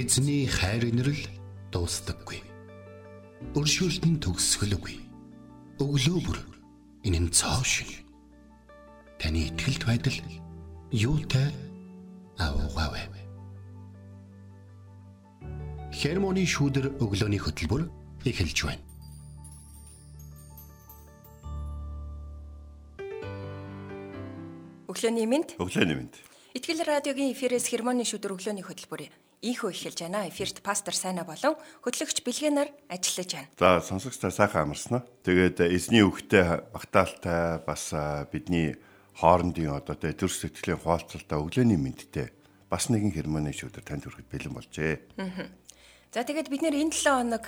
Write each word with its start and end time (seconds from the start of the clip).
Эзний 0.00 0.46
хайр 0.48 0.86
инрэл 0.88 1.28
дуустдаггүй. 1.68 2.40
Өршөөлт 3.52 4.04
нь 4.08 4.16
төгсгөлгүй. 4.24 4.96
Өглөө 5.76 6.18
бүр 6.24 6.38
энэ 7.04 7.20
нь 7.20 7.28
цоо 7.28 7.60
шин. 7.60 8.08
Таны 9.20 9.44
ихтгэлт 9.44 9.84
байдал 9.84 10.16
юутай 10.88 11.52
аавгаавэ. 12.40 13.12
Хермоны 15.92 16.48
шүүдэр 16.48 16.96
өглөөний 16.96 17.40
хөтөлбөр 17.44 17.84
эхэлж 18.24 18.58
байна. 18.64 18.84
Өглөөний 24.88 25.28
мэнд. 25.28 25.60
Өглөөний 25.60 25.96
мэнд. 26.00 26.14
Итгэл 26.56 26.88
радиогийн 26.88 27.36
эфирээс 27.36 27.68
хермоны 27.68 28.08
шүдэр 28.08 28.32
өглөөний 28.40 28.64
хөтөлбөр 28.64 29.28
ийхүү 29.40 29.72
эхэлж 29.72 30.04
байна. 30.04 30.28
Эфирт 30.28 30.60
пастор 30.60 30.92
Сайна 30.92 31.24
болон 31.24 31.56
хөтлөгч 31.80 32.20
Бэлгэнаар 32.20 32.68
ажиллаж 32.92 33.30
байна. 33.32 33.48
За 33.56 33.80
сонсогчдаа 33.80 34.30
сайхан 34.30 34.68
амарсан 34.68 35.00
уу? 35.00 35.08
Тэгээд 35.24 35.64
эзний 35.64 36.04
үгтэй 36.04 36.60
багтаалтай 36.72 37.64
бас 37.64 37.92
бидний 38.28 38.76
хоорондын 39.16 39.80
одоо 39.80 39.96
төр 39.96 40.28
сэтгэлийн 40.28 40.80
хуалцалтай 40.84 41.40
өглөөний 41.40 41.80
мэндтэй 41.80 42.28
бас 42.68 42.92
нэгэн 42.92 43.16
хермоны 43.16 43.56
шүдэр 43.56 43.80
танд 43.80 44.04
хүрэхэд 44.04 44.28
бэлэн 44.28 44.54
болжээ. 44.54 44.94
За 46.12 46.20
тэгээд 46.20 46.52
бид 46.52 46.60
нэр 46.60 46.76
энэ 46.76 46.92
7 46.92 47.24
хоног 47.24 47.44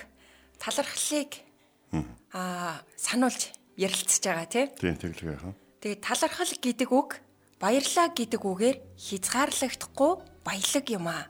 талархлыг 0.56 1.44
аа 2.32 2.80
сануулж 2.96 3.52
ярилцж 3.76 4.24
байгаа 4.24 4.48
тий. 4.48 4.66
Тийм 4.80 4.96
тэглэгээ 4.96 5.38
хаа. 5.44 5.54
Тэгээд 5.84 6.00
талархал 6.00 6.52
гэдэг 6.56 6.88
үг 6.88 7.20
баярлаа 7.60 8.08
гэдэг 8.16 8.40
үгээр 8.40 8.76
хязгаарлагдахгүй 8.96 10.12
баялаг 10.40 10.86
юм 10.88 11.06
аа. 11.06 11.28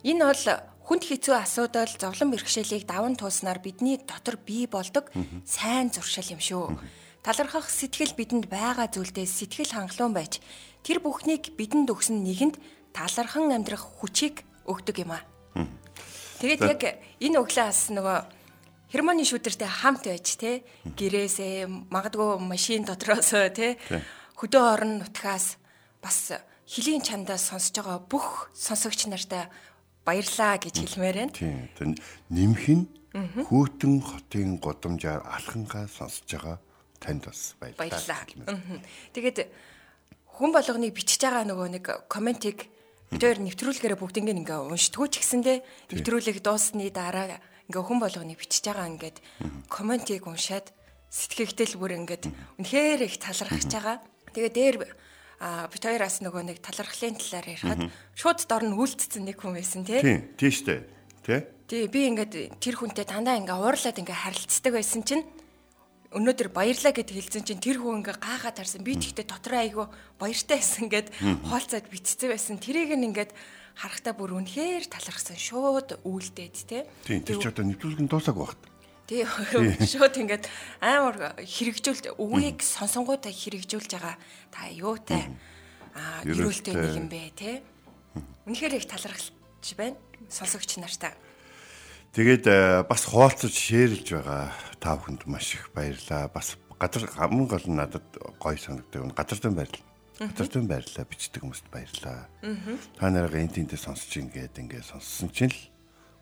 Энэ 0.00 0.24
бол 0.24 0.44
хүнд 0.88 1.04
хэцүү 1.04 1.34
асуудал, 1.36 1.92
зовлон 2.00 2.32
бэрхшээлийг 2.32 2.88
даван 2.88 3.14
тууснаар 3.20 3.60
бидний 3.60 4.00
дотор 4.00 4.40
бий 4.40 4.64
болдог 4.64 5.12
сайн 5.44 5.92
зуршил 5.92 6.34
юм 6.34 6.40
шүү. 6.40 6.80
Талархах 7.20 7.68
сэтгэл 7.68 8.16
бидэнд 8.16 8.48
байгаа 8.48 8.88
зүйлдээ 8.88 9.28
сэтгэл 9.28 9.76
хангалуун 9.76 10.16
байж 10.16 10.40
тэр 10.80 11.04
бүхнийг 11.04 11.52
бидэнд 11.52 11.92
өгсөн 11.92 12.24
нэгэнд 12.24 12.56
талархан 12.96 13.52
амьдрах 13.52 13.84
хүчийг 14.00 14.40
өгдөг 14.64 15.04
юм 15.04 15.12
аа. 15.12 15.22
Тэгээд 16.40 16.62
яг 16.64 16.82
энэ 17.20 17.38
өглөөс 17.44 17.92
нөгөө 17.92 18.18
Хермоны 18.90 19.22
шүдэртэй 19.22 19.70
хамт 19.70 20.08
байж 20.08 20.26
те 20.34 20.64
гэрээсээ 20.82 21.68
магадгүй 21.92 22.42
машин 22.42 22.82
дотроос 22.88 23.30
те 23.54 23.78
хөдөө 24.34 24.64
орон 24.66 25.04
нутгаас 25.04 25.60
бас 26.02 26.34
хилийн 26.66 27.04
чандаас 27.04 27.52
сонсож 27.54 27.76
байгаа 27.78 28.02
бүх 28.02 28.50
сонсогч 28.50 29.06
нартай 29.06 29.46
баярлаа 30.04 30.56
гэж 30.58 30.74
хэлмээр 30.80 31.16
байна. 31.26 31.32
Тийм. 31.34 31.96
Нимх 32.30 32.66
нь 32.68 32.84
хүүтэн 33.12 33.94
хотын 34.00 34.58
годамжаар 34.62 35.26
алхангаа 35.26 35.90
сонсож 35.90 36.30
байгаа 36.30 36.56
танд 37.00 37.26
бас 37.26 37.56
баярлалаа. 37.58 38.24
Тэгээд 39.12 39.38
хүн 40.38 40.50
болгоныг 40.54 40.94
бичиж 40.94 41.20
байгаа 41.20 41.44
нөгөө 41.44 41.68
нэг 41.74 41.84
комментиг 42.06 42.70
бид 43.10 43.22
хоёр 43.22 43.42
нэвтрүүлгээрээ 43.42 43.98
бүгднийг 43.98 44.40
ингээ 44.46 44.62
уншдгүү 44.62 45.06
ч 45.10 45.14
гэсэндээ 45.20 45.58
нэвтрүүлэг 45.90 46.38
дуусны 46.38 46.86
дараа 46.94 47.42
ингээ 47.66 47.82
хүн 47.82 47.98
болгоныг 47.98 48.38
бичиж 48.38 48.70
байгаа 48.70 48.86
ингээд 48.94 49.18
комментиг 49.66 50.22
уншаад 50.24 50.70
сэтгэгдэл 51.10 51.74
бүр 51.74 51.98
ингээд 51.98 52.30
үнэхээр 52.62 53.00
их 53.02 53.18
талархаж 53.18 53.66
байгаа. 53.66 53.98
Тэгээ 54.30 54.52
дээр 54.54 54.76
а 55.40 55.66
бит 55.72 55.80
хоёроос 55.80 56.20
нөгөө 56.20 56.42
нэг 56.52 56.58
талархлын 56.60 57.16
талаар 57.16 57.48
ярихад 57.48 57.80
шууд 58.12 58.44
дор 58.44 58.64
нь 58.68 58.76
үлдсэн 58.76 59.24
нэг 59.24 59.40
хүн 59.40 59.56
байсан 59.56 59.88
тий. 59.88 60.04
Тийм, 60.04 60.20
тийм 60.36 60.52
штэ. 60.52 60.84
Тий. 61.24 61.40
Тий, 61.64 61.82
би 61.88 62.12
ингээд 62.12 62.60
тэр 62.60 62.76
хүнтэй 62.76 63.08
дандаа 63.08 63.40
ингээ 63.40 63.56
уурлаад 63.56 63.96
ингээ 63.96 64.20
харилцдаг 64.20 64.76
байсан 64.76 65.00
чинь 65.00 65.24
өнөөдөр 66.12 66.50
баярлаа 66.52 66.92
гэд 66.92 67.08
хэлсэн 67.14 67.46
чинь 67.48 67.62
тэр 67.62 67.80
хүн 67.80 68.04
ингээ 68.04 68.20
гаахаа 68.20 68.52
тарсан. 68.52 68.84
Би 68.84 69.00
тэгтээ 69.00 69.24
дотроо 69.24 69.64
айгүй 69.64 69.86
баяртай 70.20 70.58
байсан 70.60 70.92
гэд 70.92 71.08
хоолцоод 71.46 71.86
битцсэн 71.88 72.28
байсан. 72.28 72.60
Тэрийг 72.60 72.92
нь 72.98 73.08
ингээд 73.08 73.32
харахтаа 73.78 74.12
бүр 74.18 74.36
үнэхээр 74.42 74.90
талархсан. 74.90 75.38
Шууд 75.38 76.02
үйлдээд 76.02 76.56
тий. 76.68 76.82
Тийм, 77.06 77.22
тэр 77.22 77.38
ч 77.38 77.48
одоо 77.48 77.64
нэвтрүүлгэн 77.64 78.10
дуусаагүй 78.10 78.42
багт. 78.42 78.60
Тий 79.10 79.26
шууд 79.90 80.14
ингээд 80.22 80.46
амар 80.78 81.34
хэрэгжүүлж 81.42 82.14
үгийг 82.14 82.62
сонсонгуудаа 82.62 83.34
хэрэгжүүлж 83.34 83.98
байгаа 83.98 84.14
та 84.54 84.70
юутай 84.70 85.34
аа 85.98 86.22
гэрүүлтэй 86.22 86.78
нэг 86.78 86.94
юм 86.94 87.10
бэ 87.10 87.34
те. 87.34 87.58
Үнэхээр 88.46 88.78
их 88.78 88.86
талархалж 88.86 89.34
байна 89.74 89.98
сонсогч 90.30 90.78
нартай. 90.78 91.10
Тэгээд 92.14 92.86
бас 92.86 93.02
хуалцаж 93.10 93.50
шеэрлж 93.50 94.14
байгаа 94.14 94.54
та 94.78 94.94
бүхэнд 94.94 95.26
маш 95.26 95.58
их 95.58 95.74
баярлалаа. 95.74 96.30
Бас 96.30 96.54
газар 96.78 97.10
хамгийн 97.10 97.50
гол 97.50 97.66
нь 97.66 97.78
надад 97.82 98.06
гоё 98.38 98.58
санагддаг. 98.62 99.10
Газар 99.10 99.42
дэм 99.42 99.58
баярлалаа. 99.58 99.90
Газар 100.22 100.48
дэм 100.54 100.70
баярлалаа 100.70 101.06
бичдэг 101.10 101.42
хүмүүст 101.42 101.66
баярлалаа. 101.66 102.30
Та 102.94 103.10
нарыг 103.10 103.34
энэ 103.34 103.58
тэнтэй 103.58 103.78
сонсож 103.78 104.14
ингээд 104.22 104.54
ингээд 104.54 104.86
сонссон 104.86 105.34
чинь 105.34 105.50
л 105.50 105.62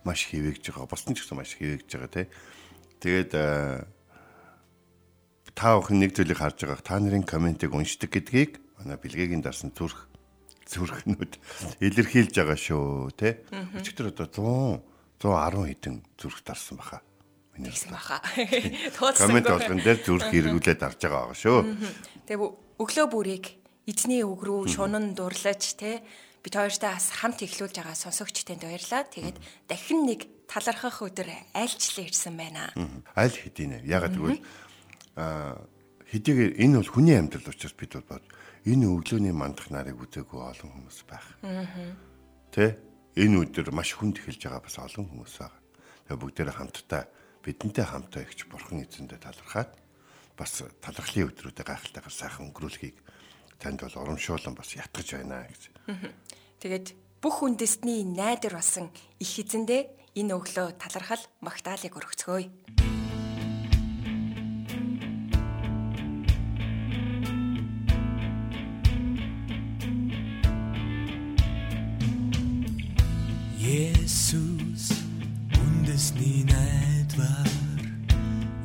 маш 0.08 0.24
хивэгж 0.24 0.72
байгаа. 0.72 0.88
Босдон 0.88 1.12
ч 1.12 1.28
гэсэн 1.28 1.36
маш 1.36 1.52
хивэгж 1.52 1.88
байгаа 1.92 2.12
те. 2.16 2.32
Тэгээд 2.98 3.32
та 5.58 5.68
бүхэн 5.78 5.98
нэг 5.98 6.14
зүйлийг 6.14 6.38
харж 6.38 6.62
байгаа. 6.62 6.82
Та 6.82 6.98
нарын 7.02 7.26
комментиг 7.26 7.74
уншдаг 7.74 8.14
гэдгийг 8.14 8.62
манай 8.78 8.98
бэлгээгийн 8.98 9.42
дарсан 9.42 9.74
зүрх 9.74 10.06
зүрхнүүд 10.68 11.32
илэрхийлж 11.82 12.34
байгаа 12.36 12.58
шүү, 12.58 13.10
тэ. 13.16 13.42
Өчигдөр 13.80 14.12
одоо 14.12 14.84
100 15.18 15.26
110 15.26 15.66
хэдэн 15.74 15.96
зүрх 16.14 16.44
дарсан 16.46 16.78
баха. 16.78 17.02
Миний 17.56 17.74
баха. 17.90 18.22
Коммент 19.18 19.50
болгон 19.50 19.82
дээр 19.82 19.98
зүрх 20.04 20.30
эргүүлээд 20.30 20.78
дарж 20.78 21.00
байгаа 21.02 21.34
шүү. 21.34 21.58
Тэгээ 22.28 22.48
өглөө 22.78 23.06
бүрийг 23.10 23.58
эзний 23.88 24.22
үг 24.22 24.44
рүү 24.46 24.70
шунан 24.70 25.16
дурлаж, 25.18 25.64
тэ 25.74 26.04
бид 26.48 26.56
хоёртай 26.56 26.96
бас 26.96 27.12
хамт 27.12 27.44
эхлүүлж 27.44 27.76
байгаа 27.76 27.92
сонсогчтойд 27.92 28.64
баярлаа. 28.64 29.04
Тэгээд 29.04 29.36
дахин 29.68 30.08
нэг 30.08 30.24
талархах 30.48 31.04
өдөр 31.04 31.28
айлчлаа 31.52 32.08
ирсэн 32.08 32.40
байна. 32.40 32.72
Аль 33.12 33.36
хэдийнэ. 33.36 33.84
Ягаад 33.84 34.16
гэвэл 34.16 34.40
аа 35.20 35.60
хэдийгээр 36.08 36.56
энэ 36.56 36.80
бол 36.80 36.88
хүний 36.88 37.20
амьдрал 37.20 37.52
учраас 37.52 37.76
бид 37.76 38.00
бол 38.00 38.24
энэ 38.64 38.88
өглөөний 38.88 39.34
мандах 39.36 39.68
нарыг 39.68 40.00
үзээгүй 40.00 40.40
олон 40.40 40.72
хүмүүс 40.72 41.04
байх. 41.04 41.28
Тэ? 42.48 42.80
Энэ 43.20 43.44
өдөр 43.44 43.68
маш 43.76 43.92
хүнд 43.92 44.16
эхэлж 44.16 44.48
байгаа 44.48 44.64
бас 44.64 44.80
олон 44.80 45.04
хүмүүс 45.04 45.34
байгаа. 45.44 45.60
Тэгээ 46.08 46.16
бүгдээрээ 46.16 46.56
хамтдаа 46.56 47.02
бидэнтэй 47.44 47.84
хамтаа 47.84 48.24
ихч 48.24 48.48
бурхан 48.48 48.88
эзэндээ 48.88 49.20
талархаад 49.20 49.76
бас 50.32 50.64
талархлын 50.80 51.28
өдрүүдэд 51.28 51.68
гайхалтайгаар 51.68 52.16
сайхан 52.16 52.48
өнгөрүүлэхийг 52.48 52.96
танд 53.60 53.84
бол 53.84 54.00
урамшуулан 54.00 54.54
бас 54.56 54.72
ятгаж 54.72 55.08
байна 55.12 55.44
гэж. 55.44 55.62
Тэгээд 56.58 56.98
бүх 57.22 57.46
үндэстний 57.46 58.02
найдвар 58.02 58.58
болсон 58.58 58.90
их 59.22 59.30
эзэндээ 59.38 59.86
энэ 60.18 60.34
өглөө 60.34 60.74
талархал 60.74 61.22
магтаалыг 61.38 61.94
өргөцгөөе. 61.94 62.50
Есүс 73.62 74.90
үндэсний 75.62 76.42
найдвар 76.42 77.54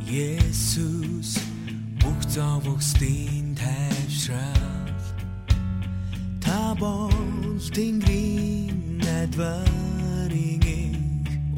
Есүс 0.09 1.37
бүх 2.01 2.19
зовгсдын 2.25 3.32
Тэнгэрийн 7.73 9.01
найдварын 9.01 10.61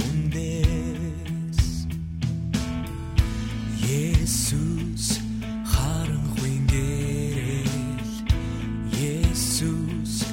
үндэс. 0.08 1.60
Есүс 3.84 5.20
харанхуй 5.68 6.56
гэрэл 6.72 8.16
Есүс 8.96 10.24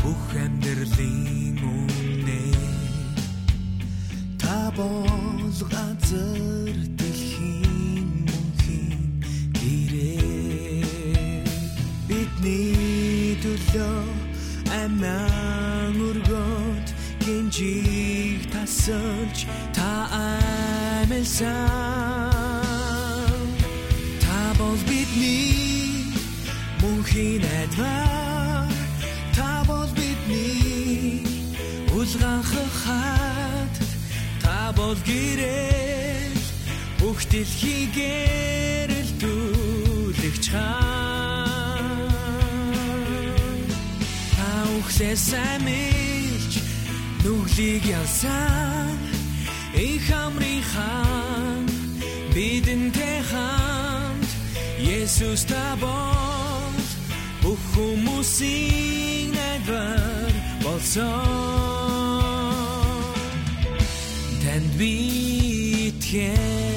бүх 0.00 0.24
амьдралын 0.32 1.60
үнэ 1.76 2.48
Та 4.40 4.72
бол 4.72 5.52
газар 5.68 6.72
дэлхийн 6.96 8.24
мөнхийн 8.24 9.12
гэрээ. 9.60 11.44
Бидний 12.08 13.36
төлөө 13.44 14.27
амиан 14.82 15.96
өргөд 16.08 16.86
гинжиг 17.24 18.40
тасалж 18.52 19.38
та 19.76 19.90
аймсан 20.22 21.48
та 24.24 24.40
бол 24.60 24.80
бидний 24.88 26.12
мөнхийн 26.82 27.40
найдвар 27.44 28.72
та 29.36 29.50
бол 29.68 29.90
бидний 29.98 31.24
улгаанх 31.98 32.52
хаа 32.82 33.18
бол 34.78 34.96
гэрэл 35.04 36.38
бүх 37.00 37.18
дэлхийгээр 37.30 38.87
Та 44.98 45.04
ухлээс 45.04 45.30
амилж 45.54 46.52
нүглийг 47.22 47.84
ялсан. 47.86 48.98
Их 49.74 50.02
хамрын 50.10 50.62
хаан 50.72 51.66
бидэнтэй 52.34 53.22
хамт 53.30 54.30
Есүс 54.82 55.42
та 55.46 55.78
бол 55.78 56.82
бүх 57.42 57.62
хүмүүсийн 57.74 59.30
найдвар 59.38 60.34
болсон. 60.66 61.14
Танд 64.42 64.70
битгэн 64.78 66.67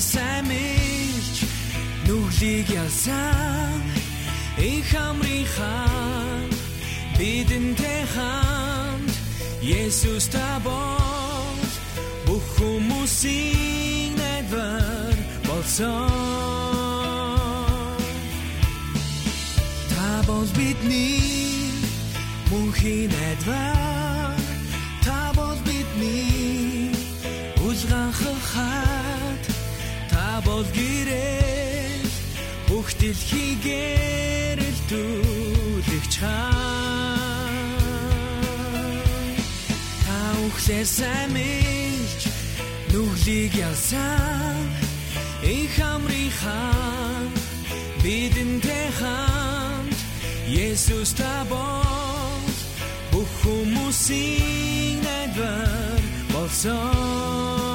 ухлээс 0.00 0.16
амилж 0.16 1.36
нүглийг 2.06 2.68
ялсан. 2.82 3.80
Их 4.56 4.88
хамрын 4.92 5.46
хаан 5.54 6.48
бидэнтэй 7.18 8.02
хамт 8.14 9.14
Есүс 9.60 10.26
та 10.32 10.48
бол 10.64 11.60
бүх 12.26 12.44
хүмүүсийн 12.56 14.16
найдвар 14.16 15.16
болсон. 15.48 16.08
Та 19.92 20.10
бол 20.28 20.48
бидний 20.56 21.76
мөнхийн 22.48 23.12
найдвар 23.12 23.89
бол 30.60 30.72
гэрэл 30.76 32.10
бүх 32.68 32.88
дэлхийгээр 33.00 34.58
л 34.60 34.80
дүүлэгч 34.90 36.14
хаан 36.20 37.56
Та 40.04 40.18
ухлээс 40.44 40.96
амилж 41.24 42.20
нүглийг 42.92 43.52
ялсан 43.56 44.68
их 45.40 45.72
хамрын 45.80 46.32
хаан 46.40 47.32
бидэнтэй 48.04 48.86
хамт 49.00 49.96
Есүс 50.44 51.10
та 51.16 51.34
бол 51.48 52.52
бүх 53.12 53.30
хүмүүсийн 53.40 55.00
найдвар 55.08 56.04
болсон 56.36 57.69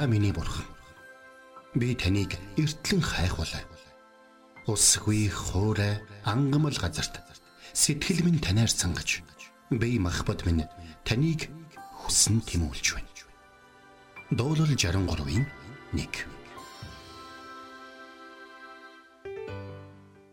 Та 0.00 0.06
миний 0.06 0.32
бурхан. 0.32 0.64
Би 1.74 1.94
таныг 1.94 2.32
эртлэн 2.56 3.02
хайхвалаа. 3.04 3.60
Усгүй 4.64 5.28
хоорой 5.28 6.00
ангамл 6.24 6.72
газарт 6.72 7.20
сэтгэл 7.76 8.24
минь 8.24 8.40
танаар 8.40 8.72
сангаж 8.72 9.20
би 9.68 9.98
махбат 10.00 10.46
минь 10.48 10.64
таныг 11.04 11.52
хүсн 12.00 12.40
тимүүлж 12.48 12.96
байна. 12.96 13.12
Дуурал 14.32 14.72
63-ийн 14.72 15.44
1. 15.92 16.08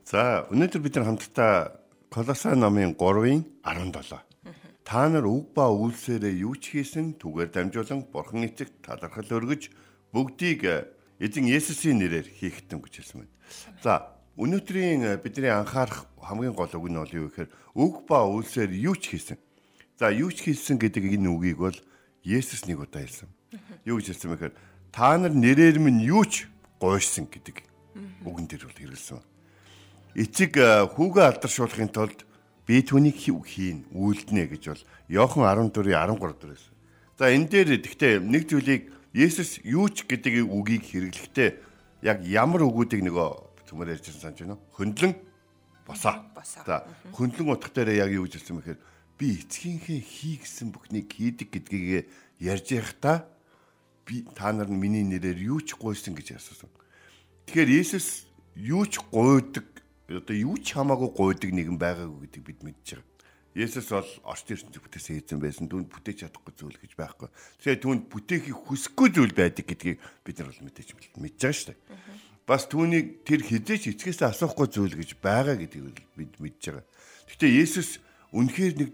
За 0.08 0.48
өнөөдөр 0.48 0.80
бид 0.80 0.96
нар 0.96 1.12
хамтдаа 1.12 1.76
Колоса 2.08 2.56
номын 2.56 2.96
3-ын 2.96 3.44
17. 3.68 4.16
Та 4.88 5.12
нар 5.12 5.28
үг 5.28 5.52
ба 5.52 5.68
үйлсээрээ 5.68 6.48
юу 6.48 6.56
ч 6.56 6.80
хийсэн 6.80 7.20
түгээр 7.20 7.52
дамжуулан 7.52 8.08
Бурхан 8.08 8.48
эцэгт 8.48 8.88
талархал 8.88 9.28
өргөж 9.28 9.68
бүгдийг 10.16 10.64
э, 10.64 10.88
эзэн 11.20 11.52
Есүсийн 11.52 12.00
нэрээр 12.00 12.32
хийхтэн 12.32 12.80
гэж 12.80 13.04
хэлсэн 13.04 13.28
байна. 13.28 13.36
За 13.84 14.16
өнөөдрийн 14.40 15.04
э, 15.04 15.20
бидний 15.20 15.52
анхаарах 15.52 16.08
хамгийн 16.24 16.56
гол 16.56 16.72
үг 16.72 16.88
нь 16.88 16.96
бол 16.96 17.12
юу 17.12 17.28
гэхээр 17.28 17.52
үг 17.76 18.08
ба 18.08 18.24
үйлсээр 18.24 18.72
юу 18.72 18.96
ч 18.96 19.12
хийсэн. 19.12 19.36
За 20.00 20.08
юу 20.08 20.32
ч 20.32 20.48
хийсэн 20.48 20.80
гэдэг 20.80 21.20
энэ 21.20 21.36
үгийг 21.36 21.60
бол 21.60 21.78
Есүс 22.24 22.64
нэг 22.64 22.80
удаа 22.80 23.04
хэлсэн. 23.04 23.28
Юу 23.84 24.00
гэж 24.00 24.16
хэлсэн 24.16 24.32
бэ 24.32 24.36
гэхээр 24.40 24.56
та 24.96 25.20
нар 25.20 25.36
нэрээр 25.36 25.84
минь 25.84 26.00
юу 26.00 26.24
ч 26.24 26.48
гойсон 26.80 27.28
гэдэг 27.28 27.60
үгэн 28.24 28.48
дээр 28.48 28.72
бол 28.72 28.80
хэрэгэлсэн 28.80 29.20
эцэг 30.18 30.58
э, 30.58 30.90
хүүгээ 30.98 31.26
алдаршуулахын 31.30 31.94
тулд 31.94 32.26
би 32.68 32.84
түүнийг 32.84 33.16
хий- 33.16 33.40
хийн 33.48 33.78
үйлдэнэ 33.96 34.52
гэж 34.52 34.64
бол 34.76 34.84
Иохан 35.08 35.72
14-ийн 35.72 35.96
13 35.96 36.20
дээр 36.36 36.52
байсан. 36.52 36.74
За 37.18 37.32
энэ 37.32 37.48
дээр 37.48 37.70
гэхдээ 37.80 38.20
нэг 38.20 38.44
зүйлийг 38.52 38.84
Есүс 39.16 39.64
юу 39.64 39.88
ч 39.90 40.04
гэдэг 40.06 40.46
үгийг 40.46 40.84
хэрэглэхдээ 40.84 41.50
яг 42.04 42.22
ямар 42.28 42.68
үгүүдийг 42.68 43.02
нөгөө 43.08 43.66
түмэр 43.72 43.96
ярьжсэн 43.98 44.20
санаж 44.22 44.40
байна 44.44 44.54
уу? 44.60 44.68
Хөндлөн. 44.78 45.16
Босоо. 45.88 46.14
За 46.68 46.84
хөндлөн 47.16 47.50
утга 47.56 47.72
дээр 47.72 47.98
яг 48.04 48.12
юу 48.12 48.28
хэлсэн 48.28 48.60
бэхээр 48.62 48.80
би 49.18 49.42
эцгийнхээ 49.42 50.02
хий 50.04 50.36
гэсэн 50.44 50.70
бүхнийг 50.76 51.08
хийдэг 51.10 51.50
гэдгийг 51.50 52.06
ярьж 52.44 52.68
байхдаа 52.70 53.26
би 54.06 54.28
та 54.36 54.52
нар 54.54 54.68
миний 54.70 55.02
нэрээр 55.08 55.40
юу 55.40 55.64
ч 55.64 55.74
гойсон 55.80 56.14
гэж 56.14 56.38
асуусан. 56.38 56.70
Тэгэхээр 57.48 57.72
Есүс 57.82 58.28
юу 58.60 58.86
ч 58.86 59.00
гойдаг 59.10 59.66
одоо 60.08 60.36
юу 60.36 60.56
ч 60.64 60.76
хамаагүй 60.80 61.12
гойдаг 61.12 61.52
нэгэн 61.52 61.76
байгаагүй 61.76 62.32
гэдэг 62.32 62.44
бид 62.48 62.60
мэдж 62.64 62.88
байгаа. 62.96 63.16
Есүс 63.58 63.90
бол 63.90 64.12
орчин 64.30 64.54
ертөнцийг 64.54 64.84
бүтээсэн 64.86 65.18
эзэн 65.18 65.42
байсан. 65.42 65.66
Түүнд 65.66 65.90
бүтээж 65.90 66.30
чадахгүй 66.30 66.54
зүйл 66.54 66.78
гэж 66.78 66.94
байхгүй. 66.94 67.30
Тэгэхээр 67.58 67.82
түүнд 67.82 68.04
бүтээхийг 68.14 68.58
хүсэхгүй 68.70 69.08
зүйл 69.18 69.34
байдаг 69.34 69.66
гэдгийг 69.66 69.98
бид 69.98 70.36
нар 70.38 70.54
бол 70.54 70.62
мэдээж 70.62 70.90
мэдж 70.94 71.42
байгаа 71.42 71.58
шүү 71.58 71.74
дээ. 71.74 71.80
Бас 72.46 72.64
түүнийг 72.70 73.26
тэр 73.26 73.42
хизээч 73.42 73.84
эцгээс 73.98 74.22
асуухгүй 74.30 74.68
зүйл 74.70 74.94
гэж 74.94 75.18
байгаа 75.18 75.58
гэдгийг 75.58 76.06
бид 76.14 76.38
мэдж 76.38 76.62
байгаа. 76.70 76.86
Гэхдээ 77.34 77.52
Есүс 77.66 77.98
үнэхээр 78.30 78.74
нэг 78.78 78.90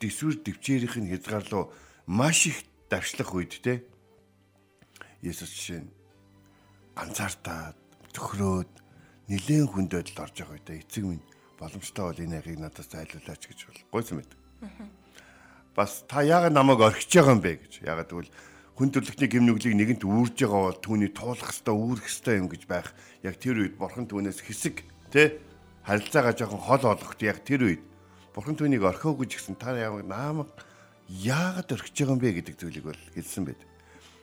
дэвсвэр 0.00 0.40
дэвчээрийнх 0.40 0.96
нь 1.04 1.10
хязгаарлуу 1.12 1.68
маш 2.08 2.48
их 2.48 2.64
давшлах 2.88 3.36
үед 3.36 3.60
те 3.60 3.84
Есүс 5.20 5.52
жишээ 5.52 5.84
нь 5.84 5.92
ганцаартаа 6.96 7.76
төхрөөд 8.16 8.72
нилээн 9.28 9.68
хүндэд 9.68 10.16
л 10.16 10.22
орж 10.24 10.34
байгаа 10.40 10.56
үед 10.56 10.68
эцэг 10.72 11.04
минь 11.04 11.24
боломжтой 11.60 12.04
бол 12.08 12.22
энэ 12.24 12.38
ахыг 12.40 12.58
надаас 12.58 12.88
зайлуулаач 12.88 13.42
гэж 13.44 13.60
бол 13.68 13.80
гойсон 13.92 14.24
мэт. 14.24 14.32
Бас 15.76 16.04
та 16.08 16.24
яагаад 16.24 16.56
намайг 16.56 16.80
орхиж 16.80 17.12
байгаа 17.12 17.36
юм 17.36 17.42
бэ 17.44 17.52
гэж. 17.60 17.72
Яагаад 17.84 18.08
гэвэл 18.08 18.32
хүн 18.78 18.88
төрлөختний 18.94 19.28
гэм 19.28 19.44
нүглийг 19.44 19.74
нэгэнт 19.76 20.02
үүрж 20.06 20.36
байгаа 20.38 20.62
бол 20.70 20.80
түүний 20.80 21.10
туулах 21.12 21.50
хэвээр 21.50 21.76
үүрэх 21.76 22.06
хэвээр 22.08 22.40
юм 22.40 22.48
гэж 22.48 22.62
байх. 22.70 22.88
Яг 23.26 23.36
тэр 23.36 23.56
үед 23.66 23.74
бурхан 23.76 24.06
түүнээс 24.06 24.40
хэсэг 24.40 24.86
тэ 25.12 25.42
харилцаагаа 25.84 26.34
жоохон 26.38 26.62
хол 26.62 26.84
олгохт 26.88 27.20
яг 27.26 27.42
тэр 27.42 27.68
үед 27.68 27.82
бурхан 28.32 28.56
түүнийг 28.56 28.86
орхиогүй 28.86 29.26
ч 29.26 29.42
гэсэн 29.42 29.58
та 29.58 29.74
яг 29.74 29.98
наамаг 30.06 30.48
яагаад 31.10 31.74
орхиж 31.74 31.94
байгаа 32.00 32.14
юм 32.14 32.22
бэ 32.22 32.30
гэдэг 32.38 32.54
зүйлийг 32.54 32.86
бол 32.86 33.02
хэлсэн 33.18 33.44
байд. 33.50 33.60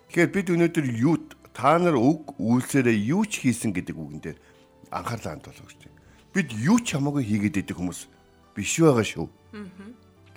Тэгэхээр 0.07 0.31
бид 0.31 0.47
өнөөдөр 0.55 0.85
юу 1.03 1.15
та 1.51 1.75
нар 1.75 1.99
үг 1.99 2.37
үйлсээрээ 2.39 2.97
юу 3.11 3.27
ч 3.27 3.43
хийсэн 3.43 3.75
гэдэг 3.75 3.95
үгэн 3.95 4.21
дээр 4.23 4.37
анхаарлаа 4.95 5.35
хандуулах 5.35 5.75
байна. 5.75 5.99
Бид 6.31 6.49
юу 6.55 6.79
ч 6.79 6.95
хамаагүй 6.95 7.23
хийгээд 7.27 7.59
идэх 7.67 7.77
хүмүүс 7.77 8.07
биш 8.55 8.79
байгаа 8.79 9.03
шүү. 9.03 9.27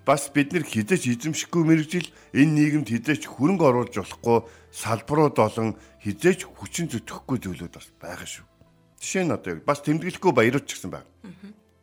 Бас 0.03 0.31
бид 0.35 0.53
нар 0.57 0.65
хизээч 0.65 1.05
эзэмшихгүй 1.15 1.63
мэрэгжил 1.63 2.09
энэ 2.35 2.53
нийгэмд 2.59 2.89
хизээч 2.91 3.29
хөрөнгө 3.29 3.65
оруулж 3.71 3.95
болохгүй 3.95 4.39
салбарууд 4.73 5.37
болон 5.37 5.77
хизээч 6.03 6.49
хүчин 6.49 6.89
зүтгэхгүй 6.89 7.39
зүйлүүд 7.45 7.75
бас 7.77 7.87
байгаа 8.01 8.27
шүү. 8.27 8.47
Жишээ 8.99 9.25
нь 9.29 9.35
одоо 9.37 9.61
бас 9.63 9.85
тэмдэглэхгүй 9.85 10.33
баярууд 10.33 10.67
ч 10.67 10.81
гэсэн 10.81 10.91
байна. 10.91 11.07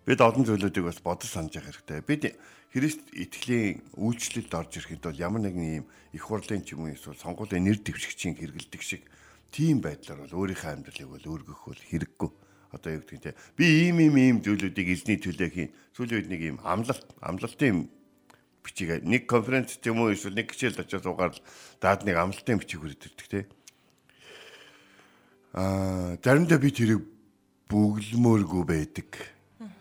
Бид 0.10 0.20
олон 0.20 0.44
зүйлүүдийг 0.44 0.90
бас 0.90 1.00
бодож 1.06 1.30
санаж 1.30 1.54
явах 1.54 1.70
хэрэгтэй. 1.70 2.02
Бид 2.02 2.22
Христ 2.76 3.08
итгэлийн 3.16 3.88
үйлчлэлд 3.96 4.52
орж 4.52 4.84
ирэхэд 4.84 5.08
бол 5.08 5.16
ямар 5.16 5.48
нэгэн 5.48 5.64
ийм 5.80 5.86
их 6.12 6.28
хурлын 6.28 6.60
ч 6.60 6.76
юм 6.76 6.84
уу 6.84 6.92
эсвэл 6.92 7.16
сонгуулийн 7.16 7.64
нэр 7.64 7.80
дэвшигчийн 7.80 8.36
хэрэгэлдэг 8.36 8.84
шиг 8.84 9.08
тийм 9.48 9.80
байдлаар 9.80 10.28
бол 10.28 10.44
өөрийнхөө 10.44 10.84
амьдралыг 10.84 11.08
бол 11.08 11.24
өөргөх 11.24 11.62
бол 11.72 11.82
хэрэггүй. 11.88 12.30
Одоо 12.76 13.00
юу 13.00 13.04
гэдэг 13.08 13.32
нь 13.32 13.40
би 13.56 13.66
ийм 13.88 13.98
ийм 14.04 14.16
ийм 14.20 14.38
зүйлүүдийг 14.44 14.88
эзний 14.92 15.16
төлөө 15.16 15.50
хийн. 15.56 15.72
Сүүлийн 15.96 16.20
үед 16.20 16.30
нэг 16.30 16.42
ийм 16.44 16.58
амлалт 16.60 17.08
амлалтын 17.24 17.88
бичиг 18.60 19.00
нэг 19.08 19.24
конференц 19.32 19.80
ч 19.80 19.88
юм 19.88 20.04
уу 20.04 20.12
эсвэл 20.12 20.36
нэг 20.36 20.52
хичээлд 20.52 20.84
очиж 20.84 21.08
угаар 21.08 21.32
даад 21.80 22.04
нэг 22.04 22.20
амлалтын 22.20 22.60
бичиг 22.60 22.84
хүрдэрдэг 22.84 23.28
те. 23.32 23.48
Аа 25.56 26.20
заримдаа 26.20 26.60
би 26.60 26.70
тэрийг 26.76 27.02
бүглмөөргүй 27.72 28.64
байдаг. 28.68 29.10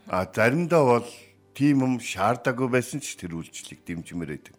А 0.06 0.22
заримдаа 0.28 1.02
бол 1.02 1.08
тийм 1.56 1.82
юм 1.82 1.94
шаардаагүй 1.98 2.68
байсан 2.70 3.02
ч 3.02 3.18
тэр 3.18 3.34
үйлчлэлийг 3.34 3.82
дэмжмээр 3.82 4.30
байдаг. 4.38 4.54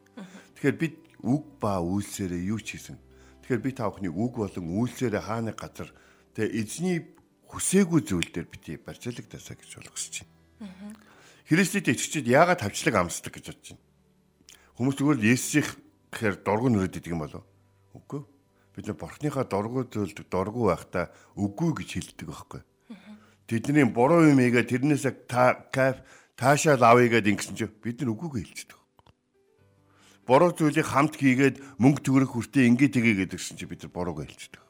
Тэгэхээр 0.60 0.76
бид 0.76 0.96
үг 1.24 1.44
ба 1.62 1.80
үйлсээрээ 1.80 2.52
юу 2.52 2.60
ч 2.60 2.76
хийсэн. 2.76 2.98
Тэгэхээр 3.46 3.62
би 3.62 3.72
та 3.72 3.88
бүхний 3.88 4.12
үг 4.12 4.34
болон 4.42 4.66
үйлсээрээ 4.74 5.24
хааны 5.24 5.54
газар 5.54 5.94
тэгээ 6.34 6.56
эзний 6.60 6.98
хүсээгүй 7.56 8.02
зүйл 8.04 8.30
дээр 8.36 8.48
бити 8.52 8.76
барьцаалагдасаа 8.84 9.56
гэж 9.56 9.72
болгосч 9.80 10.28
байна. 10.60 11.00
Христэд 11.48 11.88
итгэжид 11.88 12.28
яагаад 12.28 12.60
тавчлаг 12.60 12.96
амсдаг 13.00 13.40
гэж 13.40 13.46
бодож 13.56 13.68
байна. 13.72 13.84
Хүмүүс 14.76 14.96
зүгээр 15.00 15.20
л 15.24 15.30
Есүсийн 15.32 15.68
гэхээр 16.12 16.36
дургу 16.44 16.68
нүрээд 16.68 17.00
идэг 17.00 17.16
юм 17.16 17.24
болов? 17.24 17.48
Үгүй. 17.96 18.28
Бид 18.76 18.86
нар 18.92 19.00
Бурхныхаа 19.00 19.48
дургу 19.48 19.88
зүйлд 19.88 20.28
дургу 20.28 20.68
байхдаа 20.68 21.16
үгүй 21.40 21.72
гэж 21.80 21.90
хэлдэг 21.96 22.28
байхгүй. 22.28 22.62
Тэдний 23.48 23.86
буруу 23.86 24.26
юм 24.26 24.42
ийгээ 24.42 24.66
тэрнээсээ 24.66 25.30
та 25.30 25.70
кайф 25.70 26.02
таашаал 26.34 26.82
авъя 26.82 27.14
гэд 27.14 27.30
ингэсэн 27.30 27.56
чинь 27.56 27.72
бид 27.78 28.02
нар 28.02 28.18
үгүйгээ 28.18 28.42
хэлчихдэг. 28.42 28.80
Буруу 30.26 30.50
зүйлийг 30.50 30.90
хамт 30.90 31.14
хийгээд 31.14 31.62
мөнгө 31.78 32.02
төгрөх 32.02 32.34
хүртээ 32.34 32.66
ингэ 32.74 32.90
тгий 32.90 33.14
гэдгсэн 33.22 33.62
чинь 33.62 33.70
бид 33.70 33.86
нар 33.86 33.94
буруугаа 33.94 34.26
хэлчихдэг. 34.26 34.65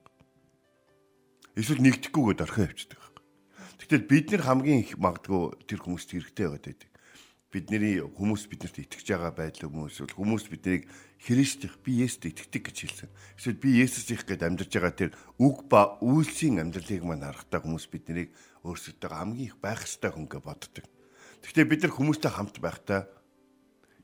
Эсвэл 1.56 1.80
нэгдэхгүйгээд 1.80 2.44
орхио 2.44 2.68
явчихдаг. 2.68 3.00
Тэгтэл 3.80 4.04
бид 4.12 4.28
нар 4.36 4.44
хамгийн 4.44 4.84
их 4.84 5.00
магадгүй 5.00 5.56
тэр 5.72 5.80
хүмүүст 5.88 6.12
хэрэгтэй 6.12 6.52
байгаад 6.52 6.68
байдаг. 6.68 6.92
Бидний 7.48 8.04
хүмүүс 8.04 8.44
биднэрт 8.52 8.84
итгэж 8.84 9.08
байгаа 9.16 9.32
байдал 9.32 9.72
хүмүүс 9.72 10.04
хүмүүс 10.20 10.52
биднийг 10.52 10.92
Христих 11.24 11.80
би 11.80 12.04
Есүст 12.04 12.28
итгэдэг 12.28 12.64
гэж 12.68 12.78
хэлсэн. 12.84 13.10
Эсвэл 13.40 13.64
би 13.64 13.72
Есүс 13.80 14.12
их 14.12 14.28
гэд 14.28 14.44
амьдарч 14.44 14.76
байгаа 14.76 14.92
тэр 14.92 15.12
үг 15.40 15.64
ба 15.72 15.96
үйлсийн 16.04 16.60
амьдралыг 16.60 17.08
маань 17.08 17.24
харахтаа 17.24 17.64
хүмүүс 17.64 17.88
биднийг 17.88 18.36
өөрсдөө 18.68 19.08
хамгийн 19.16 19.48
их 19.48 19.56
байх 19.64 19.88
ёстой 19.88 20.12
хүн 20.12 20.28
гэж 20.28 20.44
боддог. 20.44 20.84
Гэхдээ 21.40 21.72
бид 21.72 21.82
нар 21.88 21.94
хүмүүстэй 21.96 22.32
хамт 22.36 22.60
байхдаа 22.60 23.08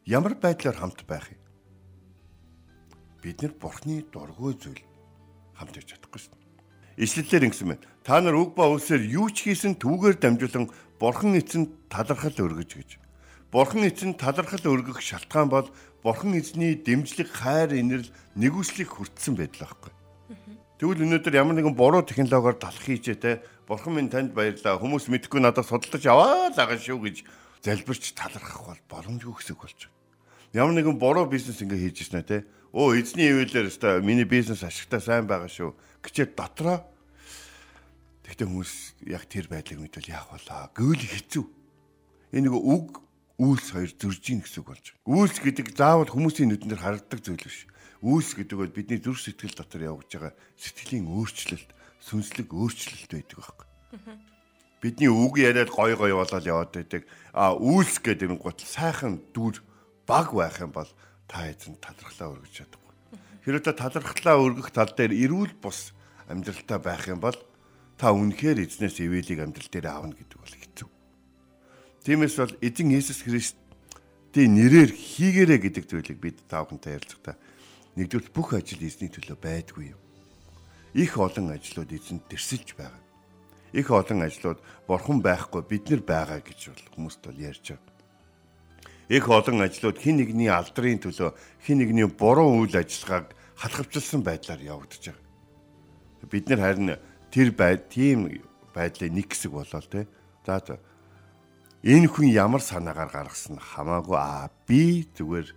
ямар 0.08 0.40
байдлаар 0.40 0.78
хамт 0.80 1.04
байх 1.04 1.28
юм? 1.36 1.44
Бид 3.20 3.44
нар 3.44 3.52
Бурхны 3.60 4.08
дургүй 4.08 4.56
зүйл 4.56 4.80
хамт 5.60 5.76
явж 5.76 6.00
чадахгүй 6.00 6.22
шин. 6.24 6.51
Ишлэлээр 6.98 7.48
ингэсэн 7.52 7.68
байна. 7.72 7.86
Та 8.04 8.20
нар 8.20 8.36
үг 8.36 8.58
ба 8.58 8.68
үлсээр 8.72 9.04
юу 9.08 9.30
ч 9.32 9.48
хийсэн 9.48 9.78
түүгээр 9.78 10.18
дамжуулан 10.20 10.68
Бурхан 11.00 11.38
эцэнд 11.38 11.90
талархал 11.90 12.34
өргөж 12.34 12.72
гэж. 12.76 12.90
Бурхан 13.52 13.88
эцэнд 13.88 14.18
талархал 14.18 14.66
өргөх 14.66 15.00
шалтгаан 15.02 15.50
бол 15.50 15.68
Бурхан 16.04 16.34
эзний 16.36 16.76
дэмжлэг 16.76 17.30
хайр 17.30 17.78
инэрл 17.78 18.10
нэгүслийг 18.36 18.90
хүртсэн 18.90 19.38
байдал 19.38 19.70
байхгүй. 19.70 19.92
Тэгвэл 20.82 21.06
өнөөдөр 21.06 21.38
ямар 21.38 21.54
нэгэн 21.62 21.78
буруу 21.78 22.02
технологиор 22.02 22.58
талах 22.58 22.82
хийжээ 22.82 23.18
те 23.22 23.46
бурхан 23.70 24.02
минь 24.02 24.10
танд 24.10 24.34
баярлаа 24.34 24.82
хүмүүс 24.82 25.14
мэдхгүй 25.14 25.38
надад 25.38 25.70
судалдаж 25.70 26.02
аваа 26.10 26.50
л 26.50 26.58
байгаа 26.58 26.82
шүү 26.82 26.98
гэж 27.06 27.18
залбирч 27.62 28.18
талархах 28.18 28.66
бол 28.66 28.82
боломжгүй 28.90 29.30
хэсэг 29.30 29.62
болж 29.62 29.78
байна. 29.78 29.94
Ямар 30.58 30.74
нэгэн 30.82 30.98
буруу 30.98 31.30
бизнес 31.30 31.62
ингээ 31.62 31.86
хийж 31.86 32.10
ирсэн 32.10 32.26
те 32.26 32.50
өө 32.72 33.00
эзний 33.00 33.32
ивэлэр 33.32 33.68
өстой 33.68 34.02
миний 34.02 34.26
бизнес 34.28 34.64
ашигтай 34.64 35.04
сайн 35.04 35.28
байгаа 35.28 35.52
шүү 35.52 35.76
гэчээ 36.04 36.34
дотроо 36.36 36.92
Тэгтээ 38.32 38.48
хүмүүс 38.48 38.74
яг 39.12 39.28
тэр 39.28 39.52
байдлыг 39.52 39.92
мэдвэл 39.92 40.08
яах 40.08 40.32
болоо 40.32 40.72
гэвэл 40.72 41.04
хэцүү. 41.04 41.44
Энэ 42.32 42.48
нэг 42.48 42.56
үг 42.56 43.04
үйлс 43.36 43.76
хоёр 43.76 43.92
зөрж 43.92 44.24
ийн 44.32 44.40
гэсэн 44.40 44.64
үг 44.64 44.72
болж 44.72 44.86
байна. 44.88 45.04
Үйлс 45.04 45.38
гэдэг 45.44 45.68
заавал 45.76 46.08
хүмүүсийн 46.08 46.48
нүдэн 46.48 46.72
дээр 46.72 46.80
харагддаг 46.80 47.20
зүйл 47.20 47.44
биш. 47.44 47.68
Үйлс 48.00 48.32
гэдэг 48.40 48.56
бол 48.56 48.72
бидний 48.72 49.04
зүрх 49.04 49.20
сэтгэл 49.20 49.52
дотор 49.52 49.84
явж 49.84 50.08
байгаа 50.16 50.34
сэтгэлийн 50.56 51.12
өөрчлөлт, 51.12 51.70
сүнслэг 52.08 52.50
өөрчлөлт 52.56 53.12
байдаг 53.12 53.36
байхгүй. 53.36 53.68
Бидний 54.80 55.12
үг 55.12 55.34
яриад 55.36 55.68
гой 55.68 55.92
гой 56.00 56.16
болоод 56.16 56.48
яваад 56.48 56.72
байдаг. 56.72 57.04
А 57.36 57.52
үйлс 57.52 58.00
гэдэг 58.00 58.32
нь 58.32 58.40
гутал 58.40 58.64
сайхан 58.64 59.20
дүр 59.36 59.60
баг 60.08 60.32
байх 60.32 60.56
юм 60.64 60.72
бол 60.72 60.88
та 61.32 61.48
эзэн 61.48 61.80
талархлаа 61.80 62.36
өргөж 62.36 62.52
чадахгүй. 62.52 62.94
Хэрэв 63.48 63.64
та 63.64 63.72
талархлаа 63.72 64.36
өргөх 64.36 64.76
тал 64.76 64.92
дээр 64.92 65.16
эрүүл 65.16 65.56
бус 65.64 65.96
амьдралтай 66.28 66.80
байх 66.84 67.08
юм 67.08 67.24
бол 67.24 67.40
та 67.96 68.12
үнэхээр 68.12 68.68
эзнээс 68.68 69.00
ивэлийг 69.00 69.40
амьдрал 69.40 69.72
дээр 69.72 69.88
аавна 69.88 70.14
гэдэг 70.20 70.36
бол 70.36 70.56
хэцүү. 70.60 70.90
Тиймээс 72.04 72.36
бол 72.36 72.54
эзэн 72.60 72.92
Иесус 72.92 73.24
Христийн 73.24 74.52
нэрээр 74.60 74.92
хийгэрэ 74.92 75.56
гэдэг 75.64 75.88
зүйлийг 75.88 76.20
бид 76.20 76.44
та 76.52 76.68
бүхэнтэй 76.68 77.00
ярилцгахдаа 77.00 77.40
Нэгдүгээр 77.96 78.32
бүх 78.32 78.56
ажил 78.56 78.80
эзний 78.88 79.12
төлөө 79.12 79.36
байдгүй 79.36 79.92
юм. 79.92 80.00
Их 80.96 81.20
олон 81.20 81.52
ажлууд 81.52 81.92
эзэнд 81.92 82.24
тэрсэлж 82.32 82.80
байгаа. 82.80 83.04
Их 83.76 83.92
олон 83.92 84.24
ажлууд 84.24 84.64
бурхан 84.88 85.20
байхгүй 85.20 85.62
бид 85.68 85.92
нар 85.92 86.00
байгаа 86.00 86.40
гэж 86.40 86.72
бол 86.72 86.88
хүмүүст 86.96 87.20
бол 87.20 87.36
ярьж 87.36 87.76
байгаа. 87.76 87.92
Их 89.10 89.28
олон 89.30 89.62
ажлууд 89.62 89.98
хин 89.98 90.22
нэгний 90.22 90.52
алдрын 90.52 91.02
төлөө 91.02 91.34
хин 91.66 91.78
нэгний 91.80 92.08
буруу 92.08 92.62
үйл 92.62 92.76
ажиллагааг 92.76 93.34
халахвчилсан 93.58 94.22
байдлаар 94.22 94.62
явагдаж 94.62 95.14
байгаа. 95.14 96.30
Бид 96.32 96.46
нар 96.50 96.60
харин 96.60 96.90
тэр 97.32 97.50
байд 97.52 97.90
тийм 97.90 98.42
байдлын 98.74 99.16
нэг 99.16 99.32
хэсэг 99.32 99.52
болоо 99.52 99.82
те. 99.82 100.08
За 100.46 100.62
энэ 101.84 102.08
хүн 102.08 102.30
ямар 102.30 102.62
санаагаар 102.62 103.10
гаргасан 103.10 103.58
хамаагүй 103.58 104.18
аа 104.18 104.50
би 104.68 105.10
зүгээр 105.18 105.50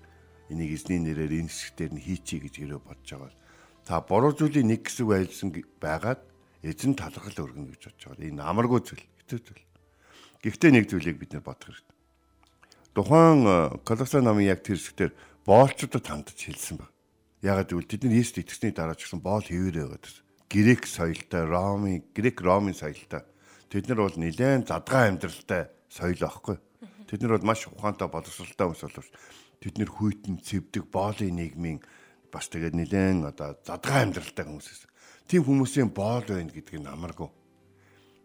энийг 0.51 0.71
эзний 0.73 1.01
нэрээр 1.01 1.45
энэ 1.45 1.53
хэсгээр 1.53 1.93
нь 1.95 2.05
хийчий 2.05 2.41
гэж 2.41 2.55
ирээ 2.65 2.81
бодож 2.81 3.09
байгаа 3.13 3.29
бол 3.29 3.39
та 3.85 4.01
буруу 4.01 4.33
зүйлийн 4.33 4.69
нэг 4.73 4.89
хэсэг 4.89 5.07
байлсан 5.07 5.53
байгаад 5.81 6.21
эзэн 6.65 6.97
талархал 6.97 7.45
өргөнө 7.45 7.77
гэж 7.77 7.83
бодож 7.93 8.05
байгаа. 8.09 8.25
Энэ 8.25 8.41
амаргүй 8.41 8.81
зүйл, 8.81 9.05
хэцүү 9.21 9.41
зүйл. 9.45 9.65
Гэхдээ 10.41 10.71
нэг 10.73 10.85
зүйлийг 10.89 11.17
бид 11.21 11.33
нар 11.37 11.45
бодох 11.45 11.69
хэрэгтэй. 11.69 11.94
Тухайн 12.95 13.43
э, 13.43 13.57
Колоса 13.83 14.23
намын 14.23 14.47
яг 14.47 14.63
тэр 14.63 14.79
хэсгээр 14.79 15.13
боолчуудад 15.43 16.07
хандж 16.07 16.39
хэлсэн 16.39 16.79
баг. 16.79 16.95
Ягаад 17.43 17.75
гэвэл 17.75 17.91
тэд 17.91 18.07
нар 18.07 18.23
Есүс 18.23 18.39
итгэсний 18.39 18.71
дараа 18.71 18.95
ч 18.95 19.11
гэсэн 19.11 19.19
боол 19.19 19.43
хэвээрээ 19.43 19.87
байгаа. 19.91 20.23
Грек 20.47 20.87
соёлтой, 20.87 21.43
Ромын, 21.43 22.07
Грек 22.15 22.39
Ромын 22.39 22.79
соёлтой. 22.79 23.27
Тэд 23.67 23.91
нар 23.91 23.99
бол 23.99 24.15
нэлээд 24.15 24.71
задгаа 24.71 25.11
амьдралтай 25.11 25.75
соёл 25.91 26.23
аахгүй. 26.23 26.57
Тэд 27.11 27.19
нар 27.27 27.35
бол 27.35 27.51
маш 27.51 27.67
ухаантай 27.67 28.07
боловсралтай 28.07 28.63
хүмүүс 28.63 28.83
боловч 28.87 29.11
тэд 29.59 29.75
нэр 29.75 29.91
хүйтэн 29.91 30.39
цэвдэг 30.39 30.87
боолын 30.87 31.35
нийгмийн 31.35 31.83
бас 32.31 32.47
тэгээд 32.47 32.79
нэлээд 32.79 33.27
одоо 33.27 33.59
задгаа 33.67 34.07
амьдралтай 34.07 34.47
хүмүүс 34.47 34.71
байсан. 34.71 34.91
Тим 35.27 35.43
хүмүүсийн 35.43 35.91
боол 35.91 36.23
байна 36.31 36.55
гэдг 36.55 36.79
нь 36.79 36.87
амаргүй. 36.87 37.27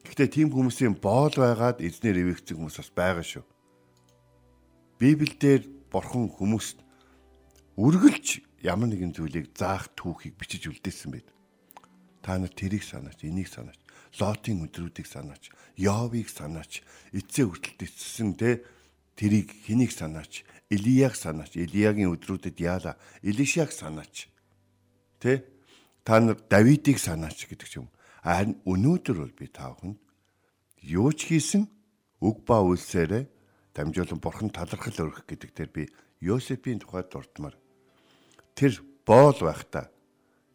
Гэхдээ 0.06 0.30
тим 0.30 0.54
хүмүүсийн 0.54 0.94
боол 1.02 1.34
байгаад 1.34 1.82
эзнэр 1.82 2.22
ивэгцэн 2.22 2.54
хүмүүс 2.54 2.78
бас 2.78 2.92
байгаа 2.94 3.26
шүү. 3.26 3.46
Библиэлд 5.00 5.88
бурхан 5.88 6.27
хүмүүст 6.27 6.84
үргэлж 7.79 8.27
ямар 8.68 8.91
нэгэн 8.91 9.15
зүйлийг 9.15 9.56
заах 9.56 9.88
түүхийг 9.96 10.36
бичиж 10.36 10.68
үлдээсэн 10.68 11.10
байд. 11.15 11.27
Та 12.20 12.36
нар 12.36 12.51
тэрийг 12.51 12.84
санаач, 12.84 13.24
энийг 13.24 13.48
санаач, 13.48 13.79
Лотын 14.20 14.68
өдрүүдийг 14.68 15.08
санаач, 15.08 15.48
Йовыг 15.79 16.27
санаач, 16.27 16.84
эцсээ 17.15 17.48
хүртэл 17.48 17.88
эцсэн 17.88 18.36
те 18.36 18.68
тэрийг 19.15 19.56
хэнийг 19.63 19.96
санаач, 19.96 20.44
Илияг 20.68 21.15
санаач, 21.15 21.56
Илиягийн 21.56 22.12
өдрүүдэд 22.12 22.60
яала, 22.60 23.00
Илишаг 23.24 23.72
санаач. 23.72 24.27
Тэ? 25.24 25.48
Та 26.03 26.20
нар 26.20 26.36
Давидыг 26.36 27.00
санаач 27.00 27.48
гэдэг 27.48 27.72
юм. 27.79 27.88
Харин 28.20 28.60
өнөөдөр 28.68 29.18
бол 29.24 29.32
би 29.32 29.48
та 29.48 29.72
бүхэнд 29.72 29.96
юу 30.84 31.15
ч 31.15 31.32
хийсэн 31.32 31.72
үг 32.20 32.44
ба 32.44 32.60
үйлсээрээ 32.60 33.38
дамжуулан 33.79 34.19
бурхан 34.19 34.51
талархал 34.51 35.07
өргөх 35.07 35.24
гэдэг 35.24 35.51
дээр 35.55 35.71
би 35.71 35.83
Йосепийн 36.19 36.83
тухайд 36.83 37.07
дурдмаар 37.07 37.55
тэр 38.59 38.83
боол 39.07 39.39
байхдаа 39.39 39.88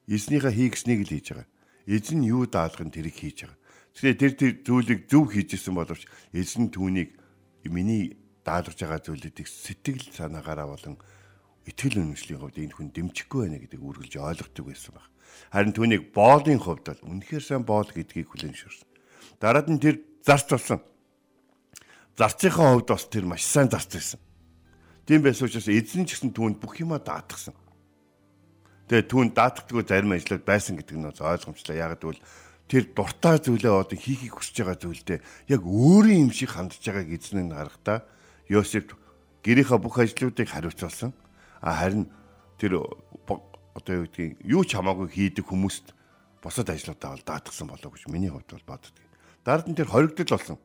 эзнийхээ 0.04 0.52
хийгснийг 0.52 1.08
л 1.08 1.12
хийж 1.16 1.32
байгаа. 1.32 1.48
Эзэн 1.88 2.20
юу 2.28 2.44
даалган 2.44 2.92
тэрийг 2.92 3.16
хийж 3.16 3.48
байгаа. 3.48 3.58
Тэгэхээр 3.96 4.20
тэр 4.20 4.32
тэр 4.36 4.52
зүйлийг 4.60 5.00
зөв 5.08 5.32
хийжсэн 5.32 5.72
боловч 5.72 6.04
эзэн 6.36 6.68
түүнийг 6.68 7.16
миний 7.64 8.20
даалгаж 8.44 8.76
байгаа 8.76 9.00
зүйлүүдийг 9.00 9.48
сэтгэл 9.48 10.04
санаагаараа 10.12 10.68
болон 10.68 11.00
итгэл 11.64 12.04
үнэмшлийн 12.04 12.40
хувьд 12.44 12.60
энэ 12.60 12.76
хүн 12.76 12.92
дэмжихгүй 12.92 13.48
байна 13.48 13.56
гэдгийг 13.64 13.80
үргэлж 13.80 14.14
ойлгодог 14.20 14.64
байсан 14.68 14.92
баг. 14.92 15.08
Харин 15.48 15.72
түүнийг 15.72 16.12
боолын 16.12 16.60
хувьд 16.60 16.84
бол 16.84 17.08
үнэхээр 17.08 17.40
сайн 17.40 17.64
боол 17.64 17.88
гэдгийг 17.88 18.28
хүлээн 18.28 18.52
зөвшөөрсөн. 18.52 18.88
Дараад 19.40 19.68
нь 19.72 19.80
тэр 19.80 20.04
зарц 20.20 20.52
болсон. 20.52 20.84
Зарцынхаа 22.14 22.78
хувьд 22.78 22.88
бас 22.94 23.04
тэр 23.10 23.26
маш 23.26 23.42
сайн 23.42 23.66
зарц 23.66 23.90
байсан. 23.90 24.20
Тийм 25.02 25.26
байсан 25.26 25.50
учраас 25.50 25.66
эзэн 25.66 26.06
ч 26.06 26.14
гэсэн 26.14 26.30
түүнд 26.30 26.62
бүх 26.62 26.78
юма 26.78 27.02
даатгсан. 27.02 27.58
Тэгээ 28.86 29.10
түүнд 29.10 29.32
даатгдгүй 29.34 29.82
зарим 29.82 30.14
ажлууд 30.14 30.46
байсан 30.46 30.78
гэдэг 30.78 30.94
нь 30.94 31.10
ойлгомжтой. 31.10 31.82
Яг 31.82 31.98
гэвэл 31.98 32.22
тэр 32.70 32.84
дуртай 32.94 33.42
зүйлээ 33.42 33.72
одоо 33.74 33.98
хийхийг 33.98 34.38
хүсэж 34.38 34.62
байгаа 34.62 34.78
зүйлдээ 34.78 35.18
яг 35.50 35.62
өөрийн 35.66 36.28
юм 36.28 36.32
шиг 36.32 36.54
хандж 36.54 36.78
байгааг 36.80 37.10
эзэн 37.10 37.50
нь 37.50 37.52
харахтаа 37.52 38.06
Йосеф 38.46 38.94
гэрийнхаа 39.42 39.82
бүх 39.82 39.98
ажлуудыг 39.98 40.48
хариуцуулсан. 40.48 41.12
А 41.60 41.82
харин 41.82 42.08
тэр 42.62 42.78
одоо 43.74 43.92
юу 43.92 44.06
гэдгийг 44.06 44.38
юу 44.46 44.62
ч 44.62 44.78
хамаагүй 44.78 45.10
хийдэг 45.10 45.50
хүмүүст 45.50 45.92
бусад 46.40 46.70
ажлуудаа 46.70 47.18
бол 47.18 47.26
даатгсан 47.26 47.66
болов 47.68 47.90
гэж 47.90 48.06
миний 48.06 48.30
хувьд 48.30 48.54
бол 48.54 48.78
боддог. 48.78 48.94
Дард 49.42 49.66
нь 49.68 49.76
тэр 49.76 49.90
хоригдол 49.90 50.30
болсон. 50.30 50.56